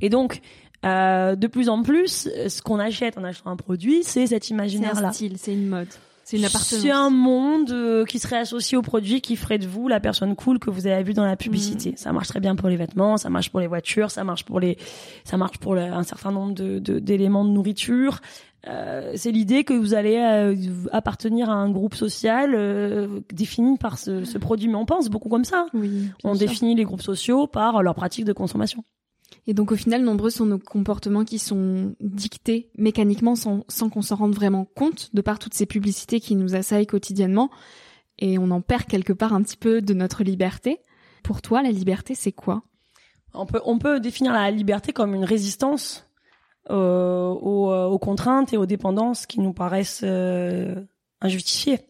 Et 0.00 0.08
donc, 0.08 0.40
euh, 0.84 1.36
de 1.36 1.46
plus 1.46 1.68
en 1.68 1.82
plus, 1.82 2.28
ce 2.48 2.62
qu'on 2.62 2.78
achète 2.78 3.18
en 3.18 3.24
achetant 3.24 3.50
un 3.50 3.56
produit, 3.56 4.02
c'est 4.02 4.28
cet 4.28 4.50
imaginaire-là. 4.50 5.00
C'est 5.00 5.06
un 5.06 5.12
style, 5.12 5.38
c'est 5.38 5.52
une 5.52 5.68
mode. 5.68 5.88
C'est 6.32 6.38
une 6.38 6.46
appartenance. 6.46 6.82
C'est 6.82 6.90
un 6.90 7.10
monde 7.10 7.70
euh, 7.72 8.06
qui 8.06 8.18
serait 8.18 8.38
associé 8.38 8.78
au 8.78 8.80
produit 8.80 9.20
qui 9.20 9.36
ferait 9.36 9.58
de 9.58 9.66
vous 9.66 9.86
la 9.86 10.00
personne 10.00 10.34
cool 10.34 10.58
que 10.58 10.70
vous 10.70 10.86
avez 10.86 11.02
vue 11.02 11.12
dans 11.12 11.26
la 11.26 11.36
publicité. 11.36 11.90
Mm. 11.90 11.96
Ça 11.98 12.10
marche 12.14 12.28
très 12.28 12.40
bien 12.40 12.56
pour 12.56 12.70
les 12.70 12.76
vêtements, 12.76 13.18
ça 13.18 13.28
marche 13.28 13.50
pour 13.50 13.60
les 13.60 13.66
voitures, 13.66 14.10
ça 14.10 14.24
marche 14.24 14.46
pour 14.46 14.58
les, 14.58 14.78
ça 15.24 15.36
marche 15.36 15.58
pour 15.58 15.76
un 15.76 16.02
certain 16.04 16.32
nombre 16.32 16.54
de 16.54 16.78
d'éléments 16.78 17.44
de, 17.44 17.50
nourriture. 17.50 18.20
Euh, 18.66 19.12
c'est 19.14 19.30
l'idée 19.30 19.64
que 19.64 19.74
vous 19.74 19.92
allez 19.92 20.16
euh, 20.16 20.56
appartenir 20.90 21.50
à 21.50 21.54
un 21.54 21.68
groupe 21.68 21.94
social 21.94 22.54
euh, 22.54 23.20
défini 23.30 23.76
par 23.76 23.98
ce, 23.98 24.24
ce, 24.24 24.38
produit. 24.38 24.68
Mais 24.68 24.76
on 24.76 24.86
pense 24.86 25.10
beaucoup 25.10 25.28
comme 25.28 25.44
ça. 25.44 25.66
Oui, 25.74 26.08
on 26.24 26.34
définit 26.34 26.74
les 26.74 26.84
groupes 26.84 27.02
sociaux 27.02 27.46
par 27.46 27.82
leur 27.82 27.94
pratique 27.94 28.24
de 28.24 28.32
consommation. 28.32 28.84
Et 29.46 29.54
donc 29.54 29.72
au 29.72 29.76
final, 29.76 30.02
nombreux 30.02 30.30
sont 30.30 30.46
nos 30.46 30.58
comportements 30.58 31.24
qui 31.24 31.38
sont 31.38 31.94
dictés 32.00 32.70
mécaniquement 32.76 33.34
sans, 33.34 33.64
sans 33.68 33.88
qu'on 33.88 34.02
s'en 34.02 34.16
rende 34.16 34.34
vraiment 34.34 34.64
compte, 34.64 35.10
de 35.14 35.20
par 35.20 35.38
toutes 35.38 35.54
ces 35.54 35.66
publicités 35.66 36.20
qui 36.20 36.36
nous 36.36 36.54
assaillent 36.54 36.86
quotidiennement. 36.86 37.50
Et 38.18 38.38
on 38.38 38.50
en 38.50 38.60
perd 38.60 38.84
quelque 38.84 39.12
part 39.12 39.32
un 39.32 39.42
petit 39.42 39.56
peu 39.56 39.82
de 39.82 39.94
notre 39.94 40.22
liberté. 40.22 40.78
Pour 41.22 41.42
toi, 41.42 41.62
la 41.62 41.70
liberté, 41.70 42.14
c'est 42.14 42.32
quoi? 42.32 42.62
On 43.34 43.46
peut, 43.46 43.60
on 43.64 43.78
peut 43.78 44.00
définir 44.00 44.32
la 44.32 44.50
liberté 44.50 44.92
comme 44.92 45.14
une 45.14 45.24
résistance 45.24 46.06
euh, 46.70 47.30
aux, 47.30 47.72
euh, 47.72 47.86
aux, 47.86 47.98
contraintes 47.98 48.52
et 48.52 48.56
aux 48.56 48.66
dépendances 48.66 49.26
qui 49.26 49.40
nous 49.40 49.52
paraissent 49.52 50.02
euh, 50.04 50.74
injustifiées. 51.20 51.80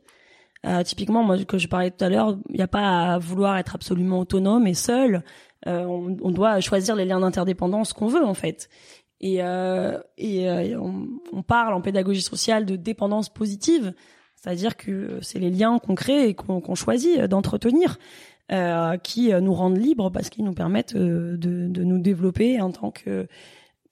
Euh, 0.65 0.83
typiquement, 0.83 1.25
moi, 1.25 1.43
que 1.45 1.59
je 1.59 1.67
parlais 1.67 1.91
tout 1.91 2.05
à 2.05 2.09
l'heure, 2.09 2.39
il 2.49 2.57
n'y 2.57 2.63
a 2.63 2.69
pas 2.69 3.15
à 3.15 3.19
vouloir 3.19 3.57
être 3.59 3.75
absolument 3.75 4.21
autonome 4.21 4.67
et 4.67 4.75
seul. 4.75 5.25
Euh, 5.66 5.85
on, 5.85 6.16
on, 6.22 6.31
doit 6.31 6.61
choisir 6.61 6.96
les 6.96 7.05
liens 7.05 7.20
d'interdépendance 7.20 7.92
qu'on 7.92 8.09
veut 8.09 8.25
en 8.25 8.35
fait. 8.35 8.68
Et, 9.20 9.37
euh, 9.40 9.98
et 10.18 10.48
euh, 10.51 10.81
on, 10.81 11.07
on, 11.33 11.42
parle 11.42 11.75
en 11.75 11.81
pédagogie 11.81 12.22
sociale 12.22 12.66
de 12.66 12.75
dépendance 12.75 13.29
positive, 13.29 13.94
c'est-à-dire 14.35 14.77
que 14.77 15.20
c'est 15.22 15.38
les 15.38 15.51
liens 15.51 15.79
qu'on 15.79 15.94
crée 15.94 16.29
et 16.29 16.35
qu'on 16.35 16.75
choisit 16.75 17.20
d'entretenir. 17.22 17.98
Euh, 18.51 18.98
qui 18.98 19.33
nous 19.33 19.55
rendent 19.55 19.79
libres 19.79 20.11
parce 20.11 20.29
qu'ils 20.29 20.44
nous 20.44 20.53
permettent 20.53 20.94
de, 20.94 21.37
de, 21.38 21.85
nous 21.85 21.98
développer 21.98 22.61
en 22.61 22.70
tant 22.70 22.90
que 22.90 23.27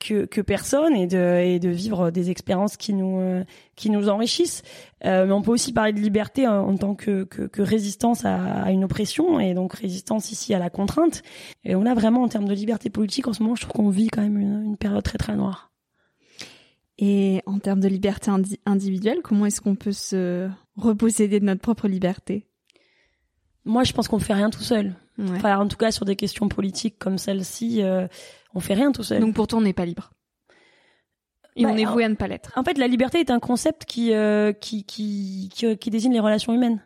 que, 0.01 0.25
que 0.25 0.41
personne 0.41 0.95
et 0.97 1.07
de, 1.07 1.39
et 1.39 1.61
de 1.61 1.69
vivre 1.69 2.11
des 2.11 2.31
expériences 2.31 2.77
qui 2.77 2.95
nous, 2.95 3.21
euh, 3.21 3.45
qui 3.77 3.91
nous 3.91 4.09
enrichissent. 4.09 4.63
Euh, 5.05 5.27
mais 5.27 5.33
on 5.33 5.43
peut 5.43 5.53
aussi 5.53 5.73
parler 5.73 5.93
de 5.93 6.01
liberté 6.01 6.49
en, 6.49 6.77
tant 6.77 6.95
que, 6.95 7.25
que, 7.25 7.43
que 7.43 7.63
résistance 7.63 8.25
à, 8.25 8.65
à, 8.65 8.71
une 8.73 8.83
oppression 8.83 9.39
et 9.39 9.55
donc 9.55 9.75
résistance 9.75 10.33
ici 10.33 10.55
à 10.55 10.59
la 10.59 10.71
contrainte. 10.71 11.23
Et 11.65 11.77
on 11.77 11.87
a 11.87 11.95
vraiment 11.95 12.23
en 12.23 12.29
termes 12.29 12.49
de 12.49 12.55
liberté 12.55 12.91
politique 12.91 13.29
en 13.29 13.33
ce 13.33 13.43
moment, 13.43 13.55
je 13.55 13.63
trouve 13.63 13.73
qu'on 13.73 13.91
vit 13.91 14.09
quand 14.09 14.23
même 14.23 14.39
une, 14.39 14.65
une, 14.65 14.77
période 14.77 15.03
très 15.03 15.19
très 15.19 15.37
noire. 15.37 15.71
Et 16.99 17.43
en 17.47 17.59
termes 17.59 17.81
de 17.81 17.89
liberté 17.89 18.31
individuelle, 18.67 19.21
comment 19.23 19.47
est-ce 19.47 19.61
qu'on 19.61 19.77
peut 19.77 19.93
se 19.93 20.49
reposséder 20.77 21.41
de 21.41 21.45
notre 21.45 21.61
propre 21.63 21.89
liberté? 21.89 22.47
Moi, 23.65 23.85
je 23.85 23.93
pense 23.93 24.09
qu'on 24.09 24.19
fait 24.19 24.35
rien 24.35 24.51
tout 24.51 24.63
seul. 24.63 24.95
Enfin, 25.19 25.59
en 25.59 25.69
tout 25.69 25.77
cas, 25.77 25.91
sur 25.91 26.05
des 26.05 26.17
questions 26.17 26.49
politiques 26.49 26.99
comme 26.99 27.19
celle-ci, 27.19 27.83
euh, 27.83 28.07
on 28.55 28.61
fait 28.61 28.75
rien 28.75 28.93
tout 28.93 29.03
seul. 29.03 29.21
Donc 29.21 29.35
pourtant, 29.35 29.59
on 29.59 29.63
n'est 29.63 29.73
pas 29.73 29.85
libre. 29.85 30.11
Et 31.57 31.67
on 31.67 31.75
bah, 31.75 31.81
est 31.81 31.85
voué 31.85 32.05
à 32.05 32.09
ne 32.09 32.15
pas 32.15 32.29
l'être. 32.29 32.53
En 32.57 32.63
fait, 32.63 32.79
la 32.79 32.87
liberté 32.87 33.21
est 33.21 33.31
un 33.31 33.41
concept 33.41 33.85
qui, 33.85 34.15
euh, 34.15 34.53
qui, 34.53 34.85
qui, 34.85 35.51
qui, 35.53 35.77
qui, 35.77 35.91
désigne 35.91 36.13
les 36.13 36.21
relations 36.21 36.55
humaines. 36.55 36.83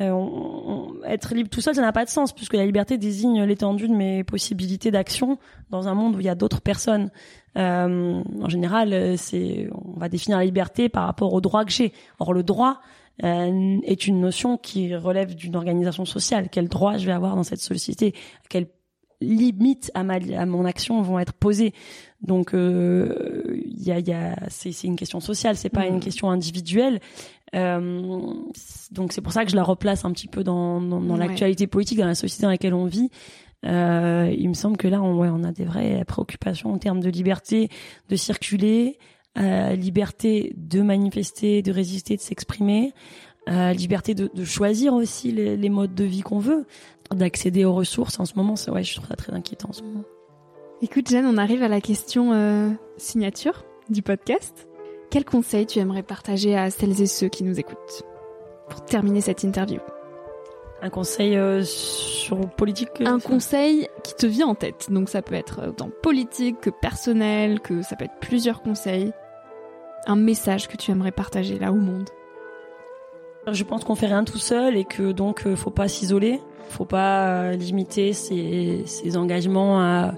Euh, 0.00 0.10
on, 0.10 0.94
être 1.04 1.34
libre 1.34 1.50
tout 1.50 1.60
seul, 1.60 1.74
ça 1.74 1.82
n'a 1.82 1.92
pas 1.92 2.04
de 2.04 2.10
sens, 2.10 2.32
puisque 2.32 2.54
la 2.54 2.64
liberté 2.64 2.98
désigne 2.98 3.44
l'étendue 3.44 3.86
de 3.86 3.94
mes 3.94 4.24
possibilités 4.24 4.90
d'action 4.90 5.38
dans 5.70 5.86
un 5.86 5.94
monde 5.94 6.16
où 6.16 6.20
il 6.20 6.26
y 6.26 6.30
a 6.30 6.34
d'autres 6.34 6.62
personnes. 6.62 7.10
Euh, 7.56 8.22
en 8.42 8.48
général, 8.48 9.16
c'est, 9.16 9.68
on 9.72 9.98
va 10.00 10.08
définir 10.08 10.38
la 10.38 10.44
liberté 10.44 10.88
par 10.88 11.04
rapport 11.04 11.32
au 11.32 11.40
droit 11.40 11.64
que 11.64 11.70
j'ai. 11.70 11.92
Or, 12.18 12.32
le 12.32 12.42
droit 12.42 12.80
euh, 13.22 13.78
est 13.84 14.06
une 14.06 14.20
notion 14.20 14.56
qui 14.56 14.94
relève 14.94 15.34
d'une 15.34 15.56
organisation 15.56 16.04
sociale. 16.04 16.48
Quel 16.50 16.68
droit 16.68 16.96
je 16.96 17.06
vais 17.06 17.12
avoir 17.12 17.36
dans 17.36 17.44
cette 17.44 17.60
société? 17.60 18.14
Quelle 18.48 18.66
limites 19.20 19.90
à, 19.94 20.02
ma, 20.02 20.14
à 20.14 20.46
mon 20.46 20.64
action 20.64 21.00
vont 21.02 21.18
être 21.18 21.32
posées? 21.32 21.72
Donc, 22.20 22.50
il 22.52 22.58
euh, 22.58 23.60
y 23.64 23.92
a, 23.92 23.98
y 24.00 24.12
a, 24.12 24.36
c'est, 24.48 24.84
une 24.84 24.96
question 24.96 25.20
sociale, 25.20 25.56
c'est 25.56 25.68
pas 25.68 25.86
une 25.86 25.96
mmh. 25.96 26.00
question 26.00 26.30
individuelle. 26.30 27.00
Euh, 27.54 28.32
donc, 28.90 29.12
c'est 29.12 29.20
pour 29.20 29.32
ça 29.32 29.44
que 29.44 29.50
je 29.50 29.56
la 29.56 29.62
replace 29.62 30.04
un 30.04 30.12
petit 30.12 30.26
peu 30.26 30.42
dans, 30.42 30.80
dans, 30.80 31.00
dans 31.00 31.16
l'actualité 31.16 31.66
politique, 31.66 31.98
dans 31.98 32.06
la 32.06 32.14
société 32.14 32.42
dans 32.42 32.50
laquelle 32.50 32.74
on 32.74 32.86
vit. 32.86 33.10
Euh, 33.64 34.34
il 34.36 34.48
me 34.48 34.54
semble 34.54 34.76
que 34.76 34.88
là, 34.88 35.02
on, 35.02 35.16
ouais, 35.18 35.28
on 35.30 35.42
a 35.44 35.52
des 35.52 35.64
vraies 35.64 36.04
préoccupations 36.06 36.72
en 36.72 36.78
termes 36.78 37.00
de 37.00 37.08
liberté 37.08 37.68
de 38.08 38.16
circuler, 38.16 38.98
euh, 39.38 39.74
liberté 39.74 40.52
de 40.56 40.82
manifester, 40.82 41.62
de 41.62 41.72
résister, 41.72 42.16
de 42.16 42.20
s'exprimer, 42.20 42.92
euh, 43.48 43.72
liberté 43.72 44.14
de, 44.14 44.30
de, 44.32 44.44
choisir 44.44 44.94
aussi 44.94 45.32
les, 45.32 45.56
les 45.56 45.68
modes 45.68 45.94
de 45.94 46.04
vie 46.04 46.22
qu'on 46.22 46.38
veut 46.38 46.66
d'accéder 47.12 47.64
aux 47.64 47.74
ressources. 47.74 48.18
En 48.20 48.24
ce 48.24 48.34
moment, 48.36 48.56
c'est 48.56 48.70
ouais, 48.70 48.82
je 48.82 48.94
trouve 48.94 49.08
ça 49.08 49.16
très 49.16 49.32
inquiétant 49.32 49.70
en 49.70 49.72
ce 49.72 49.82
moment. 49.82 50.04
Écoute, 50.82 51.08
Jeanne, 51.08 51.26
on 51.26 51.38
arrive 51.38 51.62
à 51.62 51.68
la 51.68 51.80
question 51.80 52.32
euh, 52.32 52.70
signature 52.96 53.64
du 53.88 54.02
podcast. 54.02 54.68
Quel 55.10 55.24
conseil 55.24 55.66
tu 55.66 55.78
aimerais 55.78 56.02
partager 56.02 56.56
à 56.56 56.70
celles 56.70 57.00
et 57.00 57.06
ceux 57.06 57.28
qui 57.28 57.44
nous 57.44 57.58
écoutent 57.58 58.02
pour 58.68 58.84
terminer 58.84 59.20
cette 59.20 59.44
interview? 59.44 59.80
Un 60.82 60.90
conseil 60.90 61.36
euh, 61.36 61.62
sur 61.62 62.38
politique 62.50 62.90
euh, 63.00 63.06
Un 63.06 63.20
conseil 63.20 63.88
qui 64.02 64.14
te 64.14 64.26
vient 64.26 64.48
en 64.48 64.54
tête. 64.54 64.88
Donc 64.90 65.08
ça 65.08 65.22
peut 65.22 65.34
être 65.34 65.68
autant 65.68 65.90
politique 66.02 66.60
que 66.60 66.70
personnel, 66.70 67.60
que 67.60 67.80
ça 67.82 67.96
peut 67.96 68.04
être 68.04 68.18
plusieurs 68.20 68.60
conseils. 68.60 69.12
Un 70.06 70.16
message 70.16 70.68
que 70.68 70.76
tu 70.76 70.90
aimerais 70.90 71.12
partager 71.12 71.58
là 71.58 71.72
au 71.72 71.76
monde. 71.76 72.10
Je 73.50 73.62
pense 73.64 73.84
qu'on 73.84 73.94
fait 73.94 74.06
rien 74.06 74.24
tout 74.24 74.38
seul 74.38 74.76
et 74.76 74.84
que 74.84 75.12
donc 75.12 75.46
faut 75.54 75.70
pas 75.70 75.88
s'isoler. 75.88 76.40
Faut 76.70 76.86
pas 76.86 77.28
euh, 77.28 77.52
limiter 77.52 78.14
ses, 78.14 79.16
engagements 79.16 80.12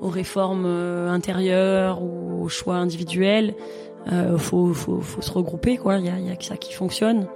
aux 0.00 0.08
réformes 0.08 0.66
euh, 0.66 1.08
intérieures 1.08 2.02
ou 2.02 2.42
aux 2.42 2.48
choix 2.48 2.76
individuels. 2.76 3.54
Euh, 4.10 4.36
faut, 4.38 4.74
se 4.74 5.30
regrouper, 5.30 5.76
quoi. 5.76 5.98
Il 5.98 6.06
y 6.06 6.30
a, 6.30 6.36
que 6.36 6.44
ça 6.44 6.56
qui 6.56 6.72
fonctionne. 6.72 7.26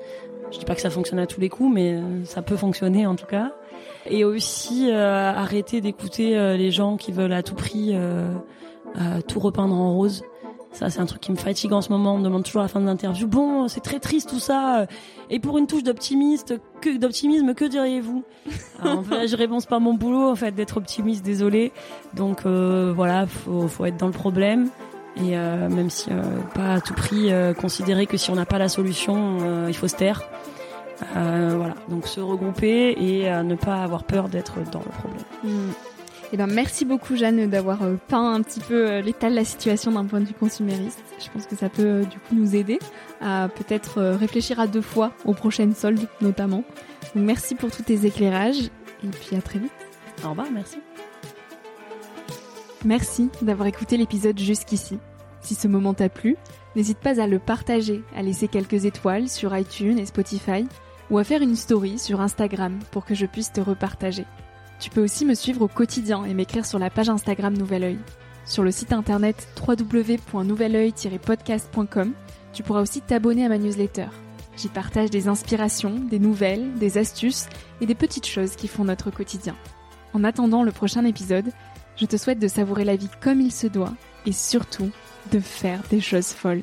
Je 0.51 0.59
dis 0.59 0.65
pas 0.65 0.75
que 0.75 0.81
ça 0.81 0.91
fonctionne 0.91 1.19
à 1.19 1.27
tous 1.27 1.41
les 1.41 1.49
coups, 1.49 1.73
mais 1.73 1.95
euh, 1.95 2.25
ça 2.25 2.43
peut 2.43 2.57
fonctionner 2.57 3.07
en 3.07 3.17
tout 3.17 3.27
cas. 3.27 3.53
Et 4.09 4.25
aussi 4.25 4.91
euh, 4.91 5.33
arrêter 5.33 5.81
d'écouter 5.81 6.57
les 6.57 6.71
gens 6.71 6.97
qui 6.97 7.13
veulent 7.13 7.33
à 7.33 7.43
tout 7.43 7.55
prix 7.55 7.95
tout 9.27 9.41
repeindre 9.41 9.75
en 9.75 9.95
rose. 9.95 10.23
Ça, 10.73 10.91
c'est 10.91 11.01
un 11.01 11.07
truc 11.07 11.23
qui 11.23 11.33
me 11.33 11.37
fatigue 11.37 11.73
en 11.73 11.81
ce 11.81 11.91
moment. 11.91 12.15
On 12.15 12.19
me 12.19 12.25
demande 12.25 12.45
toujours 12.45 12.61
à 12.61 12.65
la 12.65 12.69
fin 12.69 12.81
de 12.81 12.87
l'interview. 12.87 13.27
Bon, 13.27 13.67
c'est 13.69 13.81
très 13.81 13.99
triste 13.99 14.29
tout 14.29 14.39
ça. 14.39 14.87
Et 15.31 15.41
pour 15.41 15.59
une 15.59 15.67
touche 15.67 15.83
d'optimiste, 15.83 16.55
que 16.81 16.97
d'optimisme, 16.99 17.55
que 17.55 17.65
diriez-vous? 17.65 18.25
En 18.85 19.03
fait, 19.03 19.27
je 19.27 19.37
réponds 19.37 19.61
pas 19.63 19.79
mon 19.79 19.95
boulot 19.95 20.31
en 20.31 20.37
fait 20.37 20.53
d'être 20.53 20.77
optimiste. 20.77 21.25
Désolé. 21.25 21.73
Donc 22.15 22.45
euh, 22.45 22.93
voilà, 22.95 23.27
faut, 23.27 23.69
faut 23.69 23.87
être 23.87 23.97
dans 23.97 24.07
le 24.07 24.13
problème. 24.13 24.69
Et 25.17 25.37
euh, 25.39 25.71
même 25.71 25.89
si 25.89 26.11
euh, 26.11 26.21
pas 26.55 26.75
à 26.75 26.81
tout 26.81 26.93
prix 26.93 27.31
considérer 27.59 28.07
que 28.07 28.19
si 28.19 28.31
on 28.31 28.35
n'a 28.35 28.45
pas 28.45 28.59
la 28.59 28.69
solution, 28.69 29.67
il 29.67 29.75
faut 29.75 29.89
se 29.89 29.97
taire. 29.97 30.23
voilà. 31.15 31.75
Donc 31.89 32.07
se 32.07 32.21
regrouper 32.21 32.91
et 32.99 33.31
ne 33.43 33.55
pas 33.55 33.83
avoir 33.83 34.05
peur 34.05 34.29
d'être 34.29 34.57
dans 34.71 34.81
le 34.81 34.91
problème. 34.91 35.23
Mm. 35.43 35.73
Eh 36.33 36.37
ben, 36.37 36.49
merci 36.49 36.85
beaucoup 36.85 37.15
Jeanne 37.15 37.49
d'avoir 37.49 37.83
euh, 37.83 37.95
peint 38.09 38.35
un 38.35 38.43
petit 38.43 38.61
peu 38.61 38.91
euh, 38.91 39.01
l'état 39.01 39.31
de 39.31 39.35
la 39.35 39.45
situation 39.45 39.93
d'un 39.93 40.05
point 40.07 40.21
de 40.21 40.25
vue 40.25 40.35
consumériste. 40.35 41.03
Je 41.25 41.31
pense 41.31 41.47
que 41.47 41.55
ça 41.55 41.69
peut 41.69 41.87
euh, 41.87 42.05
du 42.05 42.19
coup 42.19 42.35
nous 42.35 42.57
aider 42.57 42.81
à 43.21 43.49
peut-être 43.49 44.03
réfléchir 44.03 44.59
à 44.59 44.67
deux 44.67 44.81
fois 44.81 45.13
aux 45.25 45.35
prochaines 45.35 45.75
soldes 45.75 46.09
notamment. 46.21 46.65
Donc 47.15 47.25
merci 47.25 47.55
pour 47.55 47.71
tous 47.71 47.83
tes 47.83 48.07
éclairages 48.07 48.71
et 49.05 49.09
puis 49.09 49.37
à 49.37 49.41
très 49.41 49.61
vite. 49.61 49.73
Au 50.25 50.31
revoir, 50.31 50.49
merci. 50.53 50.79
Merci 52.85 53.31
d'avoir 53.43 53.69
écouté 53.69 53.97
l'épisode 53.97 54.39
jusqu'ici. 54.39 54.99
Si 55.41 55.55
ce 55.55 55.69
moment 55.69 55.95
t'a 55.95 56.09
plu, 56.09 56.37
n'hésite 56.75 56.99
pas 56.99 57.21
à 57.21 57.27
le 57.29 57.39
partager, 57.39 58.03
à 58.17 58.23
laisser 58.23 58.49
quelques 58.49 58.85
étoiles 58.85 59.29
sur 59.29 59.57
iTunes 59.57 59.99
et 59.99 60.07
Spotify 60.07 60.67
ou 61.11 61.19
à 61.19 61.25
faire 61.25 61.41
une 61.41 61.57
story 61.57 61.99
sur 61.99 62.21
Instagram 62.21 62.81
pour 62.91 63.05
que 63.05 63.15
je 63.15 63.27
puisse 63.27 63.53
te 63.53 63.61
repartager. 63.61 64.25
Tu 64.87 64.91
peux 64.91 65.03
aussi 65.03 65.25
me 65.25 65.35
suivre 65.35 65.63
au 65.63 65.69
quotidien 65.69 66.25
et 66.25 66.33
m'écrire 66.33 66.65
sur 66.65 66.79
la 66.79 66.91
page 66.91 67.09
Instagram 67.09 67.59
Nouvel 67.59 67.83
Oeil. 67.83 67.99
Sur 68.45 68.63
le 68.63 68.71
site 68.71 68.93
internet 68.93 69.49
www.nouveloeil-podcast.com, 69.67 72.13
tu 72.53 72.63
pourras 72.63 72.83
aussi 72.83 73.01
t'abonner 73.01 73.45
à 73.45 73.49
ma 73.49 73.59
newsletter. 73.59 74.07
J'y 74.57 74.69
partage 74.69 75.11
des 75.11 75.27
inspirations, 75.27 75.99
des 75.99 76.21
nouvelles, 76.21 76.73
des 76.75 76.99
astuces 76.99 77.49
et 77.81 77.87
des 77.87 77.97
petites 77.97 78.29
choses 78.29 78.55
qui 78.55 78.69
font 78.69 78.85
notre 78.85 79.11
quotidien. 79.11 79.57
En 80.15 80.23
attendant 80.23 80.63
le 80.63 80.71
prochain 80.71 81.05
épisode, 81.05 81.51
je 81.97 82.07
te 82.07 82.17
souhaite 82.17 82.39
de 82.39 82.47
savourer 82.47 82.85
la 82.85 82.95
vie 82.95 83.11
comme 83.21 83.41
il 83.41 83.51
se 83.51 83.67
doit 83.67 83.95
et 84.25 84.31
surtout 84.31 84.93
de 85.33 85.41
faire 85.41 85.83
des 85.91 86.01
choses 86.01 86.29
folles. 86.29 86.63